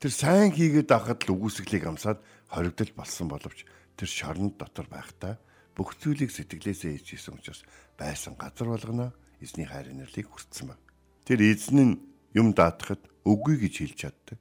Тэр 0.00 0.16
сайн 0.16 0.48
хийгээд 0.48 0.88
байхад 0.88 1.28
л 1.28 1.36
үгүйсгэлийг 1.36 1.84
амсаад 1.84 2.24
хоригдол 2.48 2.92
болсон 2.96 3.28
боловч 3.28 3.68
тэр 4.00 4.08
шоронд 4.08 4.56
дотор 4.56 4.88
байхдаа 4.88 5.36
бүх 5.76 5.92
зүйлийг 6.00 6.32
сэтгэлээсээ 6.32 6.96
хийж 6.96 7.20
исэн 7.20 7.36
учраас 7.36 7.60
байсан 8.00 8.32
газар 8.32 8.72
болгоно 8.72 9.12
эзний 9.44 9.68
хайр 9.68 9.92
инэрлийг 9.92 10.32
хүртсэн 10.32 10.72
баг. 10.72 10.80
Тэр 11.28 11.44
эзэн 11.44 11.76
нь 11.84 12.00
юм 12.32 12.56
даатахад 12.56 13.04
үгүй 13.28 13.60
гэж 13.60 13.74
хэлж 13.84 13.96
чаддаг. 14.00 14.40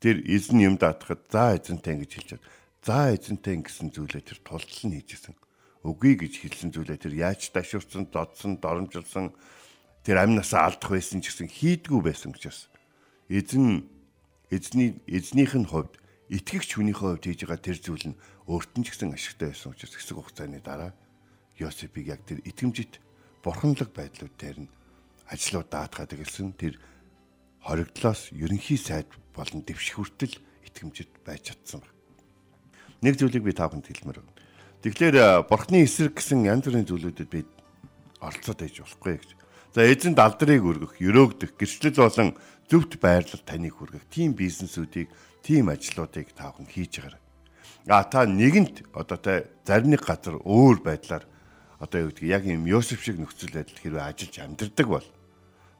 Тэр 0.00 0.24
эзэн 0.24 0.64
юм 0.64 0.80
даатахад 0.80 1.28
за 1.28 1.60
эзэнтэй 1.60 2.00
гэж 2.00 2.10
хэлж 2.16 2.28
чад. 2.40 2.44
За 2.80 3.12
эзэнтэй 3.12 3.60
гэсэн 3.60 3.92
зүйлээ 3.92 4.32
тэр 4.32 4.40
тултал 4.40 4.88
нь 4.88 4.96
хийжсэн. 4.96 5.36
Үгүй 5.84 6.16
гэж 6.24 6.40
хэлсэн 6.40 6.72
зүйлээ 6.72 7.04
тэр 7.04 7.20
яаж 7.20 7.52
ташуурсан, 7.52 8.08
додсон, 8.08 8.56
доромжилсан 8.56 9.36
тэр 10.00 10.24
амнасаа 10.24 10.72
алдах 10.72 10.96
байсан 10.96 11.20
ч 11.20 11.28
гэсэн 11.28 11.52
хийдгүү 11.52 12.00
байсан 12.00 12.32
учраас 12.32 12.72
эзэн 13.28 13.99
эзний 14.50 14.98
эзнийх 15.06 15.54
нь 15.54 15.66
хувьд 15.66 15.96
итгэгч 16.30 16.74
хүнийхээ 16.74 17.08
хувьд 17.18 17.24
хийж 17.26 17.40
байгаа 17.46 17.62
тэр 17.62 17.78
зүйл 17.78 18.06
нь 18.14 18.20
өөрт 18.50 18.72
нь 18.78 18.84
ч 18.84 18.94
гэсэн 18.94 19.14
ашигтай 19.14 19.54
байсан 19.54 19.72
учраас 19.72 19.94
хэсэг 19.94 20.16
хугацааны 20.18 20.60
дараа 20.62 20.92
Йосепийг 21.58 22.06
яг 22.10 22.20
тэр 22.26 22.42
итгэмжит 22.42 22.98
бурханлаг 23.42 23.90
байдлууд 23.94 24.34
дээр 24.34 24.58
нь 24.66 24.72
ажлууд 25.30 25.68
даатгаад 25.70 26.14
игэлсэн 26.18 26.54
тэр 26.58 26.74
хоригдлоос 27.62 28.34
ерөнхий 28.34 28.80
сайд 28.80 29.06
болон 29.36 29.62
дэвших 29.62 30.00
хүртэл 30.00 30.34
итгэмжид 30.66 31.10
байж 31.22 31.52
чадсан 31.52 31.84
байна. 31.84 31.94
Нэг 33.04 33.14
зүйлийг 33.20 33.44
би 33.44 33.52
тааханд 33.52 33.86
хэлмээр 33.86 34.18
байна. 34.18 34.34
Тэгэхээр 34.82 35.46
бурхны 35.46 35.84
эсрэг 35.84 36.16
гэсэн 36.16 36.48
янз 36.48 36.64
бүрийн 36.66 36.88
зүйлүүдэд 36.88 37.28
би 37.28 37.44
оролцоод 38.18 38.58
байж 38.58 38.80
болохгүй 38.80 39.14
гэж. 39.20 39.39
За 39.70 39.86
эзэн 39.86 40.18
далдрыг 40.18 40.66
өргөх, 40.66 40.98
өрөөгдөх, 40.98 41.54
гэрчлэл 41.54 42.02
болон 42.02 42.34
зөвхт 42.66 42.98
байрлал 42.98 43.42
таныг 43.46 43.78
хүргэх 43.78 44.02
тийм 44.10 44.34
бизнесүүдийг, 44.34 45.06
тийм 45.46 45.70
ажлуудыг 45.70 46.34
таахан 46.34 46.66
хийж 46.66 46.98
байгаа. 46.98 47.22
А 47.86 48.02
та 48.02 48.26
нэгэнт 48.26 48.90
одоо 48.90 49.18
та 49.18 49.46
зарим 49.62 49.94
нэг 49.94 50.02
газар 50.02 50.42
өөр 50.42 50.82
байдлаар 50.82 51.24
одоо 51.78 51.98
юу 52.02 52.10
гэдэг 52.10 52.26
яг 52.26 52.44
юм 52.50 52.66
Йосеф 52.66 53.00
шиг 53.00 53.22
нөхцөл 53.22 53.54
байдал 53.54 53.78
хэрвээ 53.78 54.04
ажиллаж 54.10 54.36
амьдэрдэг 54.42 54.88
бол 54.90 55.06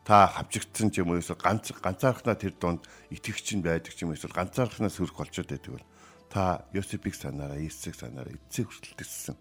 та 0.07 0.27
хавчигдсан 0.33 0.89
ч 0.95 1.05
юм 1.05 1.13
уу 1.13 1.21
эсвэл 1.21 1.37
ганц 1.37 1.75
ганцаархнаа 1.77 2.39
тэр 2.39 2.55
донд 2.57 2.89
итгэгч 3.13 3.59
нь 3.59 3.67
байдаг 3.67 3.93
ч 3.93 4.07
юм 4.07 4.15
уу 4.15 4.17
эсвэл 4.17 4.33
ганцаархнаа 4.33 4.89
сүрх 4.89 5.19
болчиход 5.19 5.51
байдаг 5.51 5.73
бол 5.77 5.87
та 6.33 6.65
Йосепийг 6.73 7.19
санаараа 7.19 7.61
Иесийг 7.61 7.99
санаараа 7.99 8.33
эцэг 8.33 8.71
хүртэл 8.71 8.97
төссөн. 8.97 9.37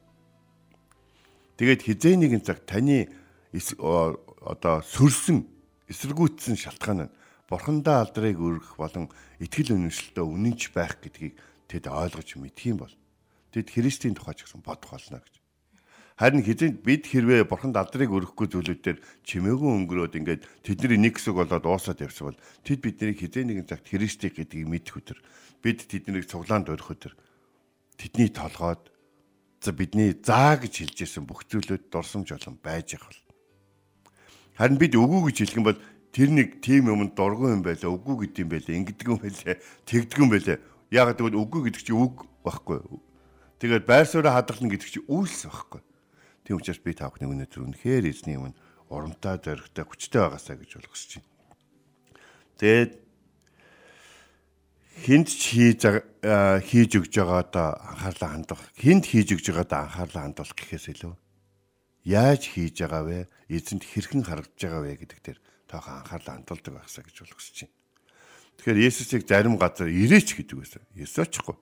Тэгээд 1.55 1.85
хизээ 1.85 2.15
нэгэн 2.17 2.43
цаг 2.43 2.67
таны 2.67 3.07
одоо 4.41 4.81
сөрсөн 4.83 5.43
эсэргүүцсэн 5.91 6.55
шалтгаан 6.55 7.09
нь 7.09 7.13
бурхандаа 7.49 8.05
алдрыг 8.05 8.37
өргөх 8.37 8.77
болон 8.77 9.09
итгэл 9.41 9.73
үнэмшилтөө 9.75 10.25
үнэнч 10.25 10.61
байх 10.71 11.01
гэдгийг 11.01 11.35
тэд 11.65 11.89
ойлгож 11.89 12.29
мэдх 12.37 12.61
юм 12.69 12.85
бол 12.85 12.95
тэд 13.51 13.73
Христийн 13.73 14.13
тухай 14.13 14.37
ч 14.37 14.45
гэсэн 14.45 14.61
бодох 14.61 14.93
болно 14.93 15.17
гэж. 15.19 15.35
Харин 16.19 16.43
хизээ 16.43 16.75
бид 16.83 17.07
хэрвээ 17.07 17.47
бурханд 17.47 17.79
алдрыг 17.79 18.11
өргөхгүй 18.11 18.47
зүйлүүдээр 18.51 18.97
чимээгүй 19.23 19.71
өнгөрөөд 19.87 20.19
ингээд 20.19 20.43
тэдний 20.67 20.99
нэг 20.99 21.15
хэсэг 21.15 21.31
болоод 21.31 21.63
уусаад 21.63 22.03
явсан 22.03 22.35
бол 22.35 22.39
тэд 22.67 22.79
биднийг 22.83 23.23
хизээ 23.23 23.47
нэгэн 23.47 23.69
цагт 23.71 23.87
Христийг 23.87 24.35
гэдгийг 24.35 24.67
мэдэх 24.67 24.99
өдөр 24.99 25.19
бид 25.63 25.79
тэднийг 25.87 26.27
цуглаанд 26.27 26.75
өрөх 26.75 26.91
өдөр 26.91 27.13
тэдний 27.95 28.29
толгойд 28.35 28.83
за 29.63 29.71
бидний 29.71 30.11
заа 30.19 30.59
гэж 30.59 30.91
хэлж 30.91 30.97
ирсэн 31.07 31.23
бүх 31.23 31.47
зүйлүүд 31.47 31.87
дурсамж 31.87 32.35
болон 32.35 32.59
байж 32.59 32.99
бол. 32.99 33.19
Харин 34.59 34.75
бид 34.75 34.91
үгүй 34.99 35.31
гэж 35.31 35.37
хэлэх 35.39 35.59
юм 35.63 35.67
бол 35.71 35.79
тэр 36.11 36.29
нэг 36.35 36.59
тийм 36.59 36.91
юмд 36.91 37.15
дургүй 37.15 37.55
юм 37.55 37.63
байлаа 37.63 37.95
үгүй 37.95 38.27
гэдэг 38.27 38.43
юм 38.43 38.51
байлаа 38.51 38.75
ингэдэг 38.75 39.07
юм 39.07 39.19
байлаа 39.23 39.55
тэгдэг 39.87 40.19
юм 40.19 40.29
байлаа 40.35 40.57
яг 40.91 41.07
гэвэл 41.15 41.39
үгүй 41.39 41.61
гэдэг 41.71 41.79
чинь 41.87 41.95
үг 41.95 42.27
байхгүй. 42.43 42.83
Тэгээд 43.63 43.87
байр 43.87 44.03
сууриа 44.03 44.35
хадгална 44.35 44.67
гэдэг 44.67 44.89
чинь 44.91 45.07
үйлс 45.07 45.47
байхгүй. 45.47 45.81
Тийм 46.43 46.59
учраас 46.59 46.83
би 46.83 46.91
та 46.91 47.07
бүхний 47.07 47.31
өнөөдөр 47.31 47.71
үнэхээр 47.71 48.11
эзний 48.11 48.35
өмнө 48.35 48.59
урамтай 48.91 49.39
зоригтой 49.39 49.85
хүчтэй 49.87 50.19
байгаасаа 50.27 50.59
гэж 50.59 50.71
бол 50.75 50.91
хүсэж 50.91 51.11
байна. 51.23 51.31
Тэгээд 52.59 52.91
хинт 55.07 55.29
ч 55.31 55.41
хийж 55.55 55.81
хийж 56.67 56.91
өгж 56.99 57.13
байгаадаа 57.15 57.79
анхаарлаа 57.79 58.29
хандах, 58.35 58.61
хинт 58.75 59.07
хийж 59.07 59.39
өгж 59.39 59.45
байгаадаа 59.55 59.87
анхаарлаа 59.87 60.23
хандуулах 60.27 60.57
гэхээс 60.59 60.99
илүү 60.99 61.13
яаж 62.09 62.41
хийж 62.49 62.75
байгаа 62.81 63.03
вэ? 63.05 63.19
Эзэнт 63.49 63.83
хэрхэн 63.83 64.23
харагдаж 64.23 64.61
байгаа 64.61 64.81
вэ 64.85 64.95
гэдэг 65.01 65.19
дээр 65.25 65.39
таахан 65.65 66.05
анхаарлаа 66.05 66.37
хандуулдаг 66.37 66.73
байхсаа 66.77 67.03
гэж 67.03 67.15
бол 67.25 67.33
хүсэж 67.33 67.57
байна. 67.65 67.75
Тэгэхээр 68.61 68.83
Есүсийг 68.85 69.23
зарим 69.25 69.55
газар 69.57 69.89
ирээч 69.89 70.37
гэдэг 70.37 70.57
байсан. 70.57 70.83
Есүс 70.93 71.25
очихгүй. 71.25 71.57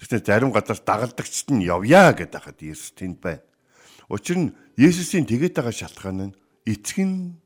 Тэгэхээр 0.00 0.24
зарим 0.24 0.50
газар 0.50 0.80
дагалдагчд 0.80 1.48
нь 1.52 1.68
явъя 1.68 2.16
гэдэг 2.16 2.40
хахад 2.40 2.60
Есүс 2.64 2.96
тэнд 2.96 3.20
байна. 3.20 3.44
Учир 4.08 4.38
нь 4.38 4.54
Есүсийн 4.80 5.28
тэгээд 5.28 5.60
байгаа 5.60 5.76
шалтгаан 5.76 6.32
нь 6.32 6.36
эцэг 6.64 7.04
нь 7.04 7.36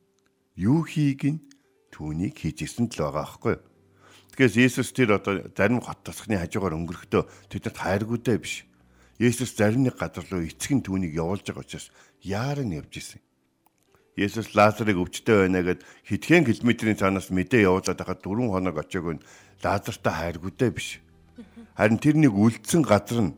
юу 0.55 0.87
хийг 0.87 1.23
нь 1.27 1.43
түүнийг 1.91 2.39
хийжсэн 2.39 2.87
л 2.93 2.99
байгаа 3.11 3.27
аахгүй. 3.27 3.57
Тэгэхээр 4.35 4.71
Есүс 4.71 4.91
тэр 4.95 5.19
одоо 5.19 5.51
зарим 5.51 5.83
хот 5.83 6.03
тосхны 6.07 6.39
хажуугаар 6.39 6.79
өнгөрөхдөө 6.79 7.23
тэдэнд 7.51 7.79
хайргуудаа 7.79 8.39
биш. 8.39 8.67
Есүс 9.19 9.55
зарим 9.55 9.87
нэг 9.87 9.99
газар 9.99 10.27
руу 10.31 10.43
эцэг 10.43 10.79
нь 10.79 10.85
түүнийг 10.85 11.15
явуулж 11.15 11.47
байгаа 11.47 11.63
учраас 11.63 11.89
яаран 12.23 12.75
явж 12.75 12.99
исэн. 12.99 13.23
Есүс 14.15 14.55
Лазарыг 14.55 14.99
өвчтөй 15.03 15.51
байна 15.51 15.67
гэд 15.67 15.83
хэдхэн 16.07 16.47
километрийн 16.47 16.99
цаанаас 16.99 17.35
мэдээ 17.35 17.67
явуулаад 17.67 17.99
байхад 17.99 18.23
дөрвөн 18.23 18.55
хоног 18.55 18.79
очиог 18.79 19.19
нь 19.19 19.25
Лазартай 19.59 20.15
хайргуудаа 20.15 20.71
биш. 20.71 21.03
Харин 21.75 21.99
тэр 21.99 22.17
нэг 22.23 22.31
үлдсэн 22.31 22.87
газар 22.87 23.27
нь 23.27 23.37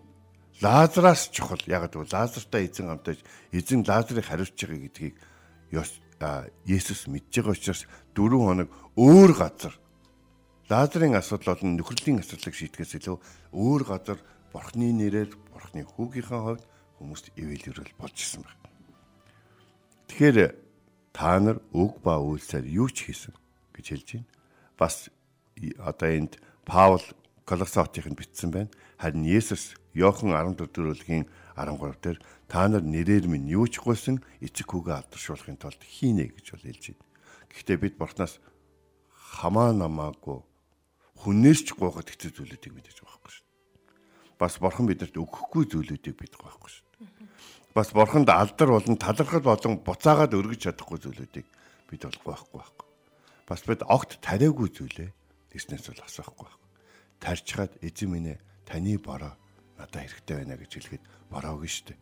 Лазараас 0.60 1.32
чухал. 1.32 1.64
Яг 1.64 1.88
гэвэл 1.88 2.12
Лазартай 2.12 2.68
эзэн 2.68 2.92
хамтаж 2.92 3.24
эзэн 3.56 3.88
Лазарыг 3.88 4.28
хариуцж 4.28 4.52
байгаа 4.52 4.80
гэдгийг 4.84 5.16
Есүс 6.68 7.08
мэдж 7.08 7.32
байгаа 7.40 7.56
учраас 7.56 7.88
дөрвөн 8.12 8.68
хоног 8.68 8.68
өөр 9.00 9.32
газар 9.32 9.74
Лазарын 10.68 11.14
асуудал 11.14 11.54
болон 11.54 11.76
нөхрөлийн 11.78 12.20
асуудлыг 12.20 12.54
шийтгэхээс 12.56 12.98
илүү 12.98 13.16
өөр 13.54 13.82
газар 13.86 14.18
Бурхны 14.50 14.90
нэрээр 14.92 15.30
Бурхны 15.54 15.86
хүүгийнхээ 15.86 16.40
хувьд 16.42 16.64
хүмүүст 16.98 17.26
ивэлэрэл 17.38 17.94
болж 18.00 18.16
исэн 18.18 18.42
байна. 18.42 18.66
Тэгэхээр 20.10 20.65
та 21.16 21.40
нар 21.40 21.64
үг 21.72 22.04
ба 22.04 22.20
үйлсээр 22.20 22.68
юу 22.68 22.92
ч 22.92 23.08
хийсэн 23.08 23.32
гэж 23.72 23.86
хэлж 23.88 24.08
байна. 24.20 24.28
Бас 24.76 25.08
одоо 25.80 26.08
энд 26.12 26.36
Паул 26.68 27.00
Колосотынд 27.48 28.20
бичсэн 28.20 28.52
байна. 28.52 28.68
Харин 29.00 29.24
Есүс 29.24 29.80
Йохан 29.96 30.36
14 30.36 30.68
дөрөвлөгийн 30.76 31.24
13 31.56 32.04
дээр 32.04 32.18
та 32.52 32.68
нар 32.68 32.84
нэрээр 32.84 33.32
минь 33.32 33.48
юу 33.48 33.64
ч 33.64 33.80
гуйсан 33.80 34.20
эцэг 34.44 34.68
хүүгээ 34.68 35.08
алдаршуулахын 35.08 35.56
тулд 35.56 35.80
хийнэ 35.80 36.36
гэж 36.36 36.52
бол 36.52 36.68
хэлж 36.68 36.84
байна. 36.92 37.08
Гэхдээ 37.48 37.78
бид 37.80 37.94
Бурханаас 37.96 38.36
хамаа 39.08 39.72
намаагүй 39.72 40.44
хүнээс 41.24 41.64
ч 41.64 41.72
гуйхад 41.72 42.12
хэцүү 42.12 42.44
зүйлүүдийг 42.44 42.72
мэдэж 42.76 42.96
байгаа 43.00 43.16
байхгүй 43.16 43.32
шүү. 43.32 43.46
Бас 44.36 44.54
Бурхан 44.60 44.84
бидэнд 44.84 45.16
өгөхгүй 45.16 45.64
зүйлүүдийг 45.72 46.16
бид 46.20 46.36
байхгүй 46.36 46.70
шүү. 46.76 46.85
Бас 47.76 47.92
бурханд 47.92 48.30
алдар 48.32 48.70
болон 48.72 48.96
талархал 48.96 49.44
болон 49.44 49.76
буцаагаад 49.84 50.32
өргөж 50.32 50.64
чадахгүй 50.64 50.96
зүйлүүдийг 50.96 51.46
бид 51.92 52.02
бол 52.08 52.20
гоохгүй 52.24 52.56
байхгүй. 52.56 52.86
Бас 53.44 53.60
бид 53.68 53.84
огт 53.84 54.16
тариагүй 54.24 54.72
зүйлээ 54.72 55.12
эснээс 55.52 55.92
бол 55.92 56.00
асахгүй 56.08 56.48
байхгүй. 56.48 56.70
Тарчхаад 57.20 57.72
эзэн 57.84 58.08
минь 58.08 58.32
ээ 58.32 58.40
таны 58.64 58.96
бороо 58.96 59.36
надад 59.76 60.08
хэрэгтэй 60.08 60.36
байна 60.40 60.56
гэж 60.56 60.72
хэлэхэд 60.72 61.04
бороогүй 61.28 61.68
шүү 61.68 61.86
дээ. 61.92 62.00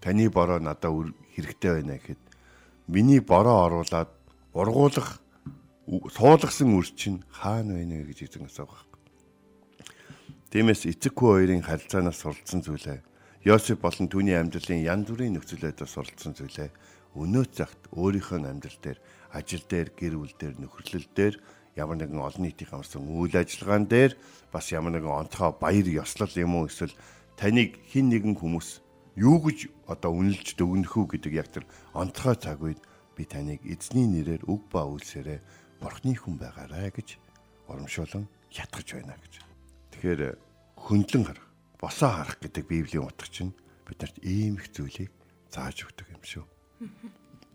Таны 0.00 0.24
бороо 0.32 0.58
надад 0.64 0.96
хэрэгтэй 1.36 1.72
байна 1.76 2.00
гэхэд 2.00 2.22
миний 2.88 3.20
бороо 3.20 3.68
оруулаад 3.68 4.08
ургуулах 4.56 5.20
суулгасан 5.86 6.72
үр 6.72 6.88
чинь 6.88 7.20
хаана 7.28 7.76
байна 7.76 8.00
вэ 8.00 8.16
гэж 8.16 8.32
эзэн 8.32 8.48
асуух. 8.48 8.88
Тиймээс 10.48 10.88
эцэг 10.88 11.12
хүү 11.12 11.36
хоёрын 11.36 11.68
харилцаанаас 11.68 12.16
суралцсан 12.16 12.64
зүйлээ 12.64 13.04
Йосеф 13.46 13.78
болон 13.78 14.08
түүний 14.10 14.34
амьдралын 14.34 14.82
янз 14.82 15.06
бүрийн 15.06 15.36
нөхцөл 15.38 15.62
байдлаар 15.62 15.86
суралцсан 15.86 16.34
зүйлээ 16.34 16.66
өнөө 17.14 17.44
цагт 17.54 17.78
өөрийнхөө 17.94 18.42
амьдрал 18.42 18.80
дээр, 18.82 18.98
ажил 19.30 19.62
дээр, 19.70 19.88
гэр 19.94 20.14
бүл 20.18 20.34
дээр, 20.34 20.54
нөхөрлөл 20.58 21.06
дээр 21.14 21.34
ямар 21.78 21.94
нэгэн 21.94 22.26
олон 22.26 22.42
нийтийн 22.42 22.74
хамсан 22.74 23.06
үйл 23.06 23.38
ажиллагаан 23.38 23.86
дээр 23.86 24.18
бас 24.50 24.74
ямар 24.74 24.98
нэгэн 24.98 25.30
онцгой 25.30 25.54
баяр 25.62 25.86
ёслол 25.86 26.34
юм 26.34 26.58
уу 26.58 26.66
эсвэл 26.66 26.90
таныг 27.38 27.78
хин 27.86 28.10
нэгэн 28.10 28.34
хүмүүс 28.34 28.82
юу 29.14 29.38
гэж 29.38 29.70
одоо 29.86 30.10
үнэлж 30.10 30.58
дүгнэх 30.58 30.90
үү 30.98 31.06
гэдэг 31.14 31.32
яг 31.38 31.46
тэр 31.54 31.70
онцгой 31.94 32.34
цаг 32.34 32.58
үед 32.58 32.82
би 33.14 33.30
таныг 33.30 33.62
эзний 33.62 34.10
нэрээр 34.10 34.42
үг 34.50 34.66
ба 34.74 34.90
үлсээрээ 34.90 35.38
бурхны 35.78 36.18
хүн 36.18 36.34
байгаарай 36.34 36.90
гэж 36.90 37.14
урамшуулан 37.70 38.26
ятгах 38.50 38.90
байна 38.90 39.14
гэж. 39.22 39.38
Тэгэхээр 39.94 40.34
хөндлөн 40.82 41.24
харах 41.30 41.45
босоо 41.80 42.10
харах 42.10 42.38
гэдэг 42.40 42.64
Библийн 42.66 43.04
утга 43.04 43.28
чинь 43.28 43.52
биднэрт 43.86 44.18
ийм 44.24 44.56
их 44.58 44.72
зүйлийг 44.72 45.12
зааж 45.50 45.86
өгдөг 45.86 46.08
юм 46.10 46.22
шүү. 46.24 46.44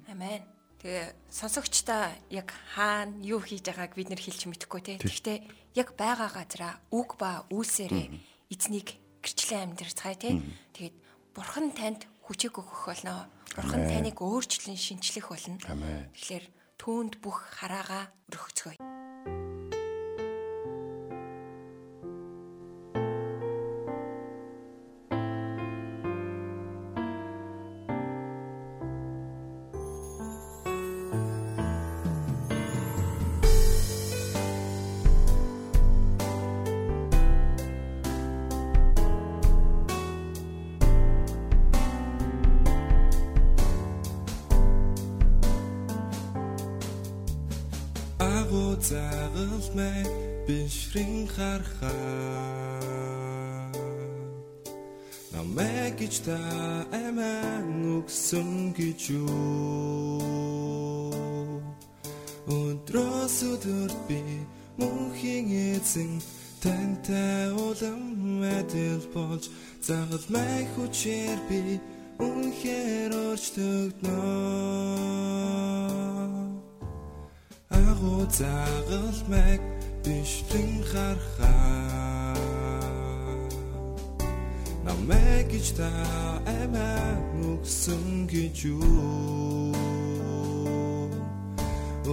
Амен. 0.10 0.44
Тэгээ 0.82 1.14
сонсогчдаа 1.30 2.10
яг 2.34 2.50
хаана 2.74 3.14
юу 3.22 3.38
хийж 3.38 3.62
байгааг 3.70 3.94
бид 3.94 4.10
нэр 4.10 4.18
хэлж 4.18 4.50
мэдэхгүй 4.50 4.82
те. 4.82 4.98
Гэхдээ 4.98 5.38
яг 5.78 5.94
байгаа 5.94 6.30
газараа 6.34 6.74
үг 6.90 7.22
ба 7.22 7.46
үйлсээрээ 7.54 8.10
эзнийг 8.50 8.98
гэрчлэн 9.22 9.78
амьдрцгаая 9.78 10.18
те. 10.18 10.42
Тэгээд 10.74 10.96
бурхан 11.38 11.70
танд 11.78 12.10
хүчээг 12.26 12.58
өгөх 12.58 12.90
болно. 12.90 13.30
Бурхан 13.54 13.86
таныг 13.86 14.18
өөрчлөн 14.26 14.74
шинчлэх 14.74 15.30
болно. 15.30 15.62
Тэгэхээр 15.62 16.46
түүнд 16.82 17.22
бүх 17.22 17.46
хараагаа 17.62 18.10
өргөцгөөе. 18.34 18.82
Загалмай 49.42 50.06
бишрин 50.48 51.28
хархаа 51.36 51.92
намайг 55.34 55.94
гэж 55.98 56.16
та 56.26 56.38
аман 56.94 57.68
өгсөн 57.98 58.50
гэж 58.78 59.02
юу 59.18 60.22
өдрөөс 62.58 63.38
өдөрт 63.52 64.00
би 64.10 64.22
мөнхийн 64.78 65.48
эзэн 65.74 66.12
тантай 66.62 67.50
улам 67.66 68.02
мэдэл 68.42 69.06
болж 69.16 69.50
загалмай 69.82 70.70
хүчээр 70.76 71.40
би 71.50 71.62
үнхээр 72.22 73.12
өрчтөгнөө 73.26 74.92
агуу 77.90 78.26
загалмайг 78.40 79.62
бишлэн 80.06 80.72
харахаа 80.92 82.36
намайг 84.86 85.46
гэж 85.52 85.68
та 85.78 85.90
амиа 86.46 87.18
нүгсэн 87.42 88.06
гэж 88.32 88.58
юу 88.74 89.74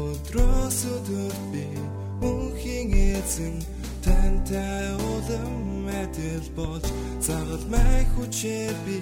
өдрөөс 0.04 0.78
өдөр 0.94 1.36
би 1.52 1.66
мөнхийн 2.20 2.90
эзэн 3.16 3.56
тантай 4.04 4.86
улам 5.10 5.54
мэдэл 5.86 6.46
болж 6.56 6.86
загалмай 7.26 8.04
хүчээр 8.14 8.76
би 8.86 8.98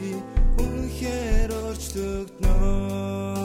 үнхээр 0.63 1.51
орчлогдноо 1.69 3.36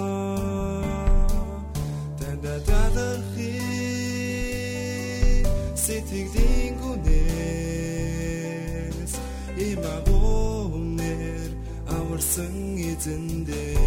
амарсан 12.22 12.78
эзэндээ 12.78 13.78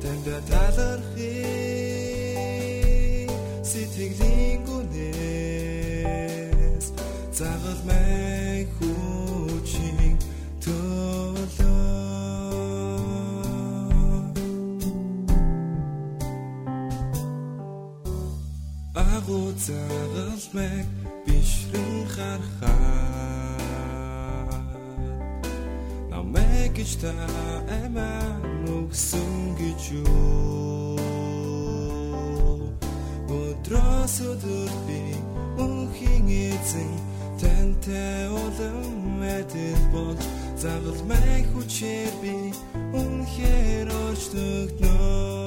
танда 0.00 0.36
талархи 0.48 1.36
сэтгэлийн 3.70 4.60
гүнээс 4.68 6.06
загалмай 7.38 8.58
хүчин 8.74 10.16
төлөө. 10.64 11.76
Агуу 18.96 19.48
загалмайг 19.66 20.88
бишрэн 21.26 21.96
харахаа 22.14 23.37
гэж 26.78 26.92
та 27.02 27.10
амиа 27.82 28.38
нүгсэн 28.62 29.32
гэж 29.58 29.82
юу? 29.98 30.94
Өдрөөс 33.34 34.14
өдөр 34.30 34.70
би 34.86 35.02
мөнхийн 35.58 36.30
эзэн 36.30 36.92
тантай 37.42 38.30
улам 38.30 39.18
мэдэл 39.18 39.82
болж 39.90 40.22
загалмайг 40.62 41.50
хүчээр 41.50 42.14
би 42.22 42.54
үнхээр 42.94 43.90
орчдогноо 43.90 45.37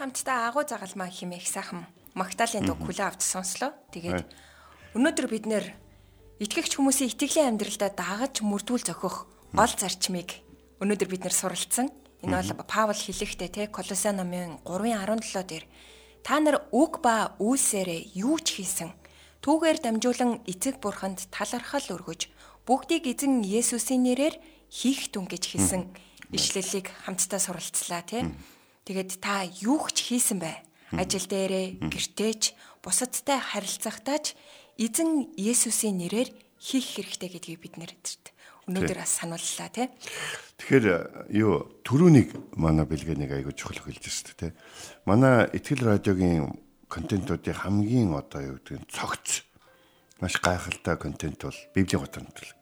хамтдаа 0.00 0.48
агуу 0.48 0.64
загалмаа 0.64 1.12
химээх 1.12 1.44
сайхан 1.44 1.84
Магдалины 2.16 2.72
дуу 2.72 2.80
хүлээ 2.80 3.04
авч 3.04 3.20
сонслоо. 3.20 3.76
Тэгээд 3.92 4.24
өнөөдөр 4.96 5.26
бид 5.28 5.44
нэр 5.44 5.76
итгэгч 6.40 6.80
хүмүүсийн 6.80 7.12
итгэлийн 7.12 7.52
амьдралдаа 7.52 7.92
дагаж 7.92 8.40
мөрдүүл 8.40 8.80
зохих 8.80 9.28
гол 9.52 9.74
зарчмыг 9.76 10.40
өнөөдөр 10.80 11.08
бид 11.12 11.22
нэр 11.28 11.36
суралцсан. 11.36 11.92
Энэ 12.24 12.32
бол 12.32 12.64
Паул 12.64 12.96
хэлэхдээ 12.96 13.50
те 13.52 13.62
Колосе 13.68 14.16
номын 14.16 14.56
3:17 14.64 15.44
дээр 15.44 15.64
та 16.24 16.40
нар 16.40 16.64
үг 16.72 17.04
ба 17.04 17.36
үйлсээрээ 17.36 18.16
юу 18.16 18.40
ч 18.40 18.56
хийсэн 18.56 18.96
түүгээр 19.44 19.78
дамжуулан 19.84 20.40
эцэг 20.48 20.80
бурханд 20.80 21.28
талархал 21.28 21.86
өргөж 21.92 22.32
бүгдийг 22.64 23.04
эзэн 23.04 23.44
Есүсийн 23.44 24.04
нэрээр 24.04 24.36
хийх 24.68 25.12
түн 25.12 25.28
гэж 25.28 25.44
хэлсэн 25.44 25.82
ишлэлийг 26.32 26.92
хамтдаа 27.04 27.40
суралцлаа 27.40 28.04
те. 28.04 28.28
Тэгээд 28.90 29.22
та 29.22 29.46
юу 29.62 29.86
ч 29.94 30.10
хийсэн 30.10 30.42
бай. 30.42 30.66
Ажил 30.90 31.22
дээрээ, 31.22 31.78
гэртээч, 31.78 32.58
бусадтай 32.82 33.38
харилцахтаач 33.38 34.34
эзэн 34.82 35.30
Есүсийн 35.38 35.94
нэрээр 36.02 36.34
хийх 36.58 36.98
хэрэгтэй 36.98 37.30
гэдгийг 37.38 37.60
бид 37.62 37.78
нэрдэрт. 37.78 38.34
Өнөөдөр 38.66 38.98
бас 38.98 39.14
санууллаа 39.14 39.70
тий. 39.70 39.86
Тэгэхээр 40.58 40.86
э, 40.90 40.98
юу 41.38 41.70
түрүүнийг 41.86 42.58
манай 42.58 42.82
бэлгээнийг 42.82 43.30
айгуу 43.30 43.54
чухал 43.54 43.78
хэлж 43.78 44.02
байна 44.02 44.34
те. 44.34 44.58
Манай 45.06 45.46
ихтгэл 45.54 45.86
радиогийн 45.86 46.58
контентуудын 46.90 47.62
хамгийн 47.62 48.10
одоо 48.10 48.42
юу 48.42 48.58
гэдэг 48.58 48.74
нь 48.74 48.90
цогц 48.90 49.46
маш 50.18 50.34
гайхалтай 50.42 50.98
контент 50.98 51.38
бол 51.46 51.54
Библийн 51.78 52.02
нэвтрүүлэг. 52.02 52.59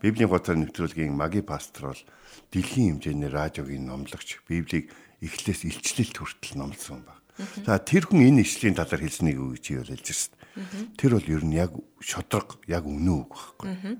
Библийн 0.00 0.32
готор 0.32 0.56
нэвтрүүлгийн 0.56 1.12
маги 1.12 1.44
пастор 1.44 1.92
бол 1.92 2.02
дэлхийн 2.52 2.96
хэмжээний 2.98 3.28
радиогийн 3.28 3.84
номлогч 3.84 4.40
Библийг 4.48 4.88
эхлээс 5.20 5.68
илчлэлт 5.68 6.16
хүртэл 6.16 6.56
номлосон 6.56 7.04
баг. 7.04 7.20
За 7.64 7.76
тэр 7.78 8.08
хүн 8.08 8.28
энэ 8.32 8.44
ишлийн 8.44 8.76
талаар 8.76 9.04
хэлснийг 9.04 9.36
юу 9.36 9.52
гэж 9.56 9.64
хэлж 9.92 10.08
байна. 10.08 10.96
Тэр 10.96 11.10
бол 11.16 11.28
ер 11.28 11.44
нь 11.44 11.56
яг 11.56 11.72
шодрог 12.00 12.60
яг 12.68 12.84
үнэн 12.84 13.24
үг 13.24 13.32
байхгүй. 13.32 13.96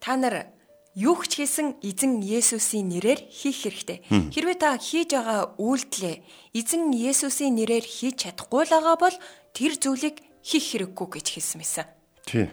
Та 0.00 0.16
нар 0.16 0.52
юу 0.96 1.16
ч 1.24 1.44
хийсэн 1.44 1.80
эзэн 1.84 2.24
Есүсийн 2.24 2.88
нэрээр 2.88 3.20
хийх 3.28 3.68
хэрэгтэй. 3.68 4.04
Хэрвээ 4.08 4.56
та 4.56 4.76
хийж 4.80 5.12
байгаа 5.12 5.56
үйлдэлээ 5.60 6.16
эзэн 6.56 6.92
Есүсийн 6.92 7.56
нэрээр 7.56 7.84
хийж 7.84 8.24
чадахгүй 8.24 8.64
л 8.64 8.72
байгаа 8.72 8.96
бол 8.96 9.16
тэр 9.52 9.72
зүйлийг 9.76 10.24
хийх 10.40 10.64
хэрэггүй 10.72 11.08
гэж 11.20 11.26
хэлсэн 11.36 11.60
байсан. 11.60 11.86
Тий. 12.28 12.46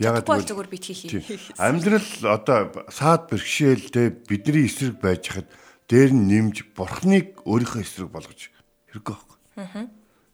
Ягаад 0.00 0.24
Ягаад 0.24 0.48
зүгээр 0.48 0.70
бид 0.72 0.84
хийх. 0.88 1.52
Амьдрал 1.60 2.08
одоо 2.24 2.72
саад 2.88 3.28
бэрхшээлтэй 3.28 4.24
бидний 4.24 4.64
эсрэг 4.64 4.96
байж 4.96 5.28
хад 5.28 5.48
дээр 5.92 6.16
нь 6.16 6.24
нэмж 6.24 6.72
бурхныг 6.72 7.44
өөрийнхөө 7.44 7.84
эсрэг 7.84 8.08
болгож 8.08 8.48
хэрэггүй 8.88 9.12
байхгүй. 9.12 9.88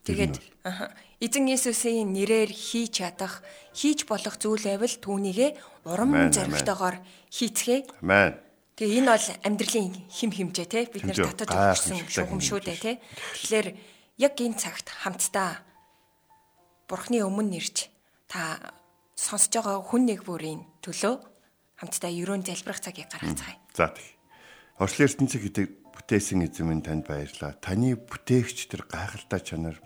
Тэгээд 0.07 0.37
эзэн 1.19 1.45
Есүсийн 1.51 2.14
нэрээр 2.14 2.53
хийж 2.55 3.03
чадах, 3.03 3.43
хийж 3.75 4.07
болох 4.07 4.38
зүйл 4.38 4.62
байвал 4.62 4.95
түүнийгээ 5.03 5.51
урам 5.90 6.31
зоригтойгоор 6.31 7.03
хийцгээ. 7.35 8.05
Амен. 8.07 8.38
Тэгээ 8.79 8.99
энэ 9.03 9.11
бол 9.11 9.29
амьдралын 9.47 9.90
хим 10.11 10.31
химжээ 10.35 10.67
те 10.67 10.90
бид 10.90 11.07
Хэмжээ, 11.07 11.31
татаж 11.47 11.79
өгсөн 11.79 11.99
шугамшүүдээ 12.11 12.79
те. 12.83 12.93
Тэгэхээр 13.38 13.69
яг 14.19 14.35
энэ 14.35 14.59
цагт 14.59 14.90
хамтдаа 14.90 15.62
Бурхны 16.90 17.23
өмнө 17.25 17.55
нэрч 17.55 17.93
та 18.35 18.75
сонсож 19.14 19.62
байгаа 19.62 19.79
хүн 19.79 20.11
нэг 20.11 20.27
бүрийн 20.27 20.66
төлөө 20.83 21.14
хамтдаа 21.79 22.11
ерөөн 22.11 22.42
залбирах 22.42 22.83
цагийг 22.83 23.07
гаргацгаая. 23.07 23.62
За 23.70 23.94
тэг. 23.94 24.03
Орчлын 24.83 25.07
ертөнцийг 25.07 25.42
гэдэг 25.47 25.66
бүтээсэн 25.94 26.42
эзэн 26.42 26.66
минь 26.66 26.83
танд 26.83 27.07
баярлалаа. 27.07 27.55
Таны 27.62 27.94
бүтээгч 27.94 28.66
тэр 28.66 28.90
гайхалтай 28.90 29.38
чанар 29.38 29.79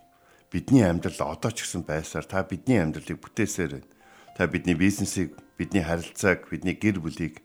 бидний 0.48 0.80
амьдрал 0.80 1.36
одоо 1.36 1.52
ч 1.52 1.68
гэсэн 1.68 1.84
байсаар 1.84 2.24
та 2.24 2.40
бидний 2.40 2.80
амьдралыг 2.80 3.20
бүтээсээр 3.20 3.84
байна. 3.84 3.88
Та 4.32 4.48
бидний 4.48 4.80
бизнесийг, 4.80 5.36
бидний 5.60 5.84
харилцааг, 5.84 6.48
бидний 6.48 6.72
гэр 6.72 7.04
бүлийг, 7.04 7.44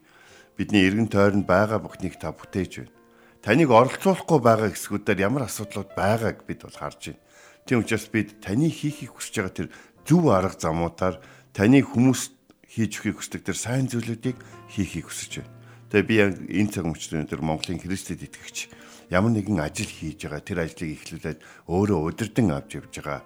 бидний 0.55 0.87
эргэн 0.87 1.11
тойронд 1.11 1.43
байгаа 1.43 1.83
бүхнийг 1.83 2.15
та 2.15 2.31
бүтээж 2.31 2.71
байна. 2.79 2.95
Таныг 3.43 3.75
оролцуулахгүй 3.75 4.39
байгаа 4.39 4.71
хэсгүүдээр 4.71 5.19
ямар 5.19 5.51
асуудлууд 5.51 5.91
байгааг 5.99 6.47
бид 6.47 6.63
бол 6.63 6.79
харж 6.79 7.11
байна. 7.11 7.23
Тийм 7.67 7.83
учраас 7.83 8.07
бид 8.07 8.39
таны 8.39 8.71
хийхийг 8.71 9.11
хүсэж 9.15 9.35
байгаа 9.39 9.55
тэр 9.55 9.67
зөв 10.07 10.29
арга 10.31 10.59
замуудаар 10.59 11.19
таны 11.55 11.83
хүмүүс 11.83 12.21
хийж 12.67 12.91
өгөхийг 12.99 13.17
хүсдэг 13.21 13.41
тэр 13.45 13.57
сайн 13.57 13.85
зүйлүүдийг 13.87 14.37
хийхийг 14.73 15.07
хүсэж 15.07 15.31
байна. 15.41 15.51
Тэгээ 15.93 16.07
би 16.09 16.15
яг 16.17 16.31
энэ 16.41 16.71
цаг 16.73 16.85
мөчтөр 16.89 17.21
өндөр 17.21 17.41
Монголын 17.45 17.77
Христэд 17.77 18.25
итгэгч 18.25 18.73
ямар 19.13 19.29
нэгэн 19.29 19.61
ажил 19.61 19.87
хийж 19.87 20.25
байгаа 20.25 20.41
тэр 20.41 20.59
ажлыг 20.65 20.89
эхлүүлээд 20.97 21.39
өөрөө 21.69 21.99
удирдан 22.09 22.49
авч 22.49 22.81
явж 22.81 22.93
байгаа 22.97 23.21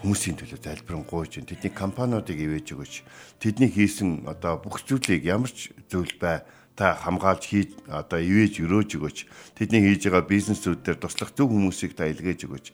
хүмүүсийн 0.00 0.36
төлөө 0.40 0.60
залбирэн 0.64 1.04
гуйж. 1.04 1.44
Тэдний 1.44 1.72
компаниудыг 1.76 2.40
ивэж 2.40 2.66
өгөөч. 2.72 2.94
Тэдний 3.36 3.68
хийсэн 3.68 4.24
одоо 4.24 4.56
бүх 4.56 4.80
зүйлийг 4.88 5.28
ямар 5.28 5.52
ч 5.52 5.76
зүйл 5.92 6.16
бай 6.16 6.40
та 6.80 6.96
хамгаалж 6.96 7.44
хийж 7.44 7.76
одоо 7.92 8.24
ивэж 8.24 8.64
өрөөж 8.64 8.90
өгөөч. 8.96 9.18
Тэдний 9.52 9.84
хийж 9.84 10.08
байгаа 10.08 10.24
бизнесүүд 10.24 10.80
дээр 10.80 10.96
туслах 10.96 11.36
зөв 11.36 11.52
хүмүүсийг 11.52 11.92
та 11.92 12.08
илгээж 12.08 12.48
өгөөч. 12.48 12.66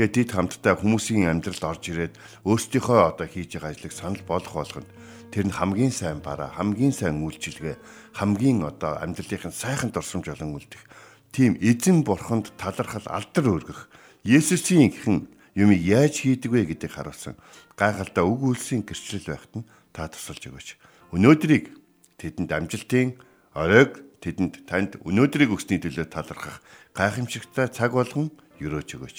Тэгээд 0.00 0.16
тэд 0.16 0.30
хамтдаа 0.32 0.80
хүмүүсийн 0.80 1.28
амьдралд 1.28 1.60
орж 1.68 1.84
ирээд 1.92 2.16
өөрсдийнхөө 2.48 2.98
одоо 3.04 3.28
хийж 3.28 3.60
байгаа 3.60 3.76
ажлыг 3.76 3.92
санал 3.92 4.24
болгох 4.24 4.56
болгонд 4.64 4.88
тэр 5.28 5.44
нь 5.44 5.52
хамгийн 5.52 5.92
сайн 5.92 6.24
бараа, 6.24 6.48
хамгийн 6.56 6.96
сайн 6.96 7.20
үйлчилгээ, 7.20 7.76
хамгийн 8.16 8.64
одоо 8.64 8.96
амьдралынхын 8.96 9.52
сайхан 9.52 9.92
дурсамж 9.92 10.32
болон 10.32 10.56
үлдэх. 10.56 10.80
Тийм 11.28 11.60
эзэн 11.60 12.00
бурханд 12.00 12.56
талархал 12.56 13.04
алдар 13.12 13.44
өргөх. 13.44 13.92
Есүсийн 14.24 14.88
ихэн 14.88 15.28
юмыг 15.52 15.84
яаж 15.84 16.24
хийдэг 16.24 16.48
вэ 16.48 16.64
гэдгийг 16.64 16.96
харуулсан. 16.96 17.36
Гайхалтай 17.76 18.24
үг 18.24 18.40
үйлсийн 18.56 18.88
гэрчлэл 18.88 19.36
байхад 19.36 19.52
нь 19.52 19.68
та 19.92 20.08
тусалж 20.08 20.48
өгөөч. 20.48 20.68
Өнөөдрийг 21.12 21.76
тэдэнд 22.18 22.50
амжилтын 22.50 23.20
оройг 23.60 24.00
тэдэнд 24.24 24.64
танд 24.64 24.96
өнөөдрийг 25.04 25.52
өгсөний 25.52 25.84
төлөө 25.84 26.08
талархах 26.08 26.64
гайхамшигтай 26.96 27.68
цаг 27.68 27.92
болгон 27.92 28.32
өрөөж 28.56 28.88
өгөөч. 28.96 29.18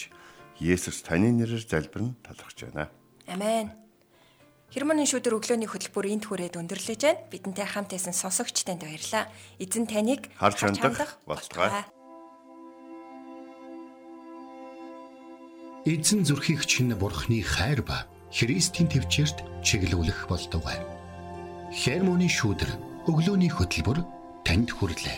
Есүс 0.62 1.06
таны 1.06 1.30
нэрээр 1.30 1.62
залбирэн 1.62 2.18
талархаж 2.26 2.58
байна. 2.66 2.90
Амен. 3.30 3.70
Хермоны 4.72 5.06
шүдэр 5.06 5.36
өглөөний 5.36 5.70
хөтөлбөр 5.70 6.06
энд 6.10 6.26
хүрээд 6.26 6.58
өндөрлөж 6.58 7.02
байна. 7.02 7.22
Бидэнтэй 7.30 7.68
хамт 7.68 7.92
байсан 7.94 8.16
сонсогч 8.16 8.66
танд 8.66 8.86
баярлалаа. 8.86 9.28
Эзэн 9.60 9.86
таныг 9.86 10.32
Харж 10.38 10.58
хандах 10.64 11.20
болтугай. 11.28 11.86
Эзэн 15.84 16.24
зүрхийг 16.24 16.64
чинь 16.70 16.94
бурхны 16.94 17.42
хайр 17.42 17.82
ба 17.82 18.06
Христийн 18.32 18.88
төвчөрт 18.88 19.44
чиглүүлэх 19.66 20.30
болтугай. 20.30 20.80
Хермоны 21.74 22.30
шүүдэр 22.30 22.72
өглөөний 23.10 23.50
хөтөлбөр 23.50 24.21
танд 24.46 24.70
хүрэлээ. 24.76 25.18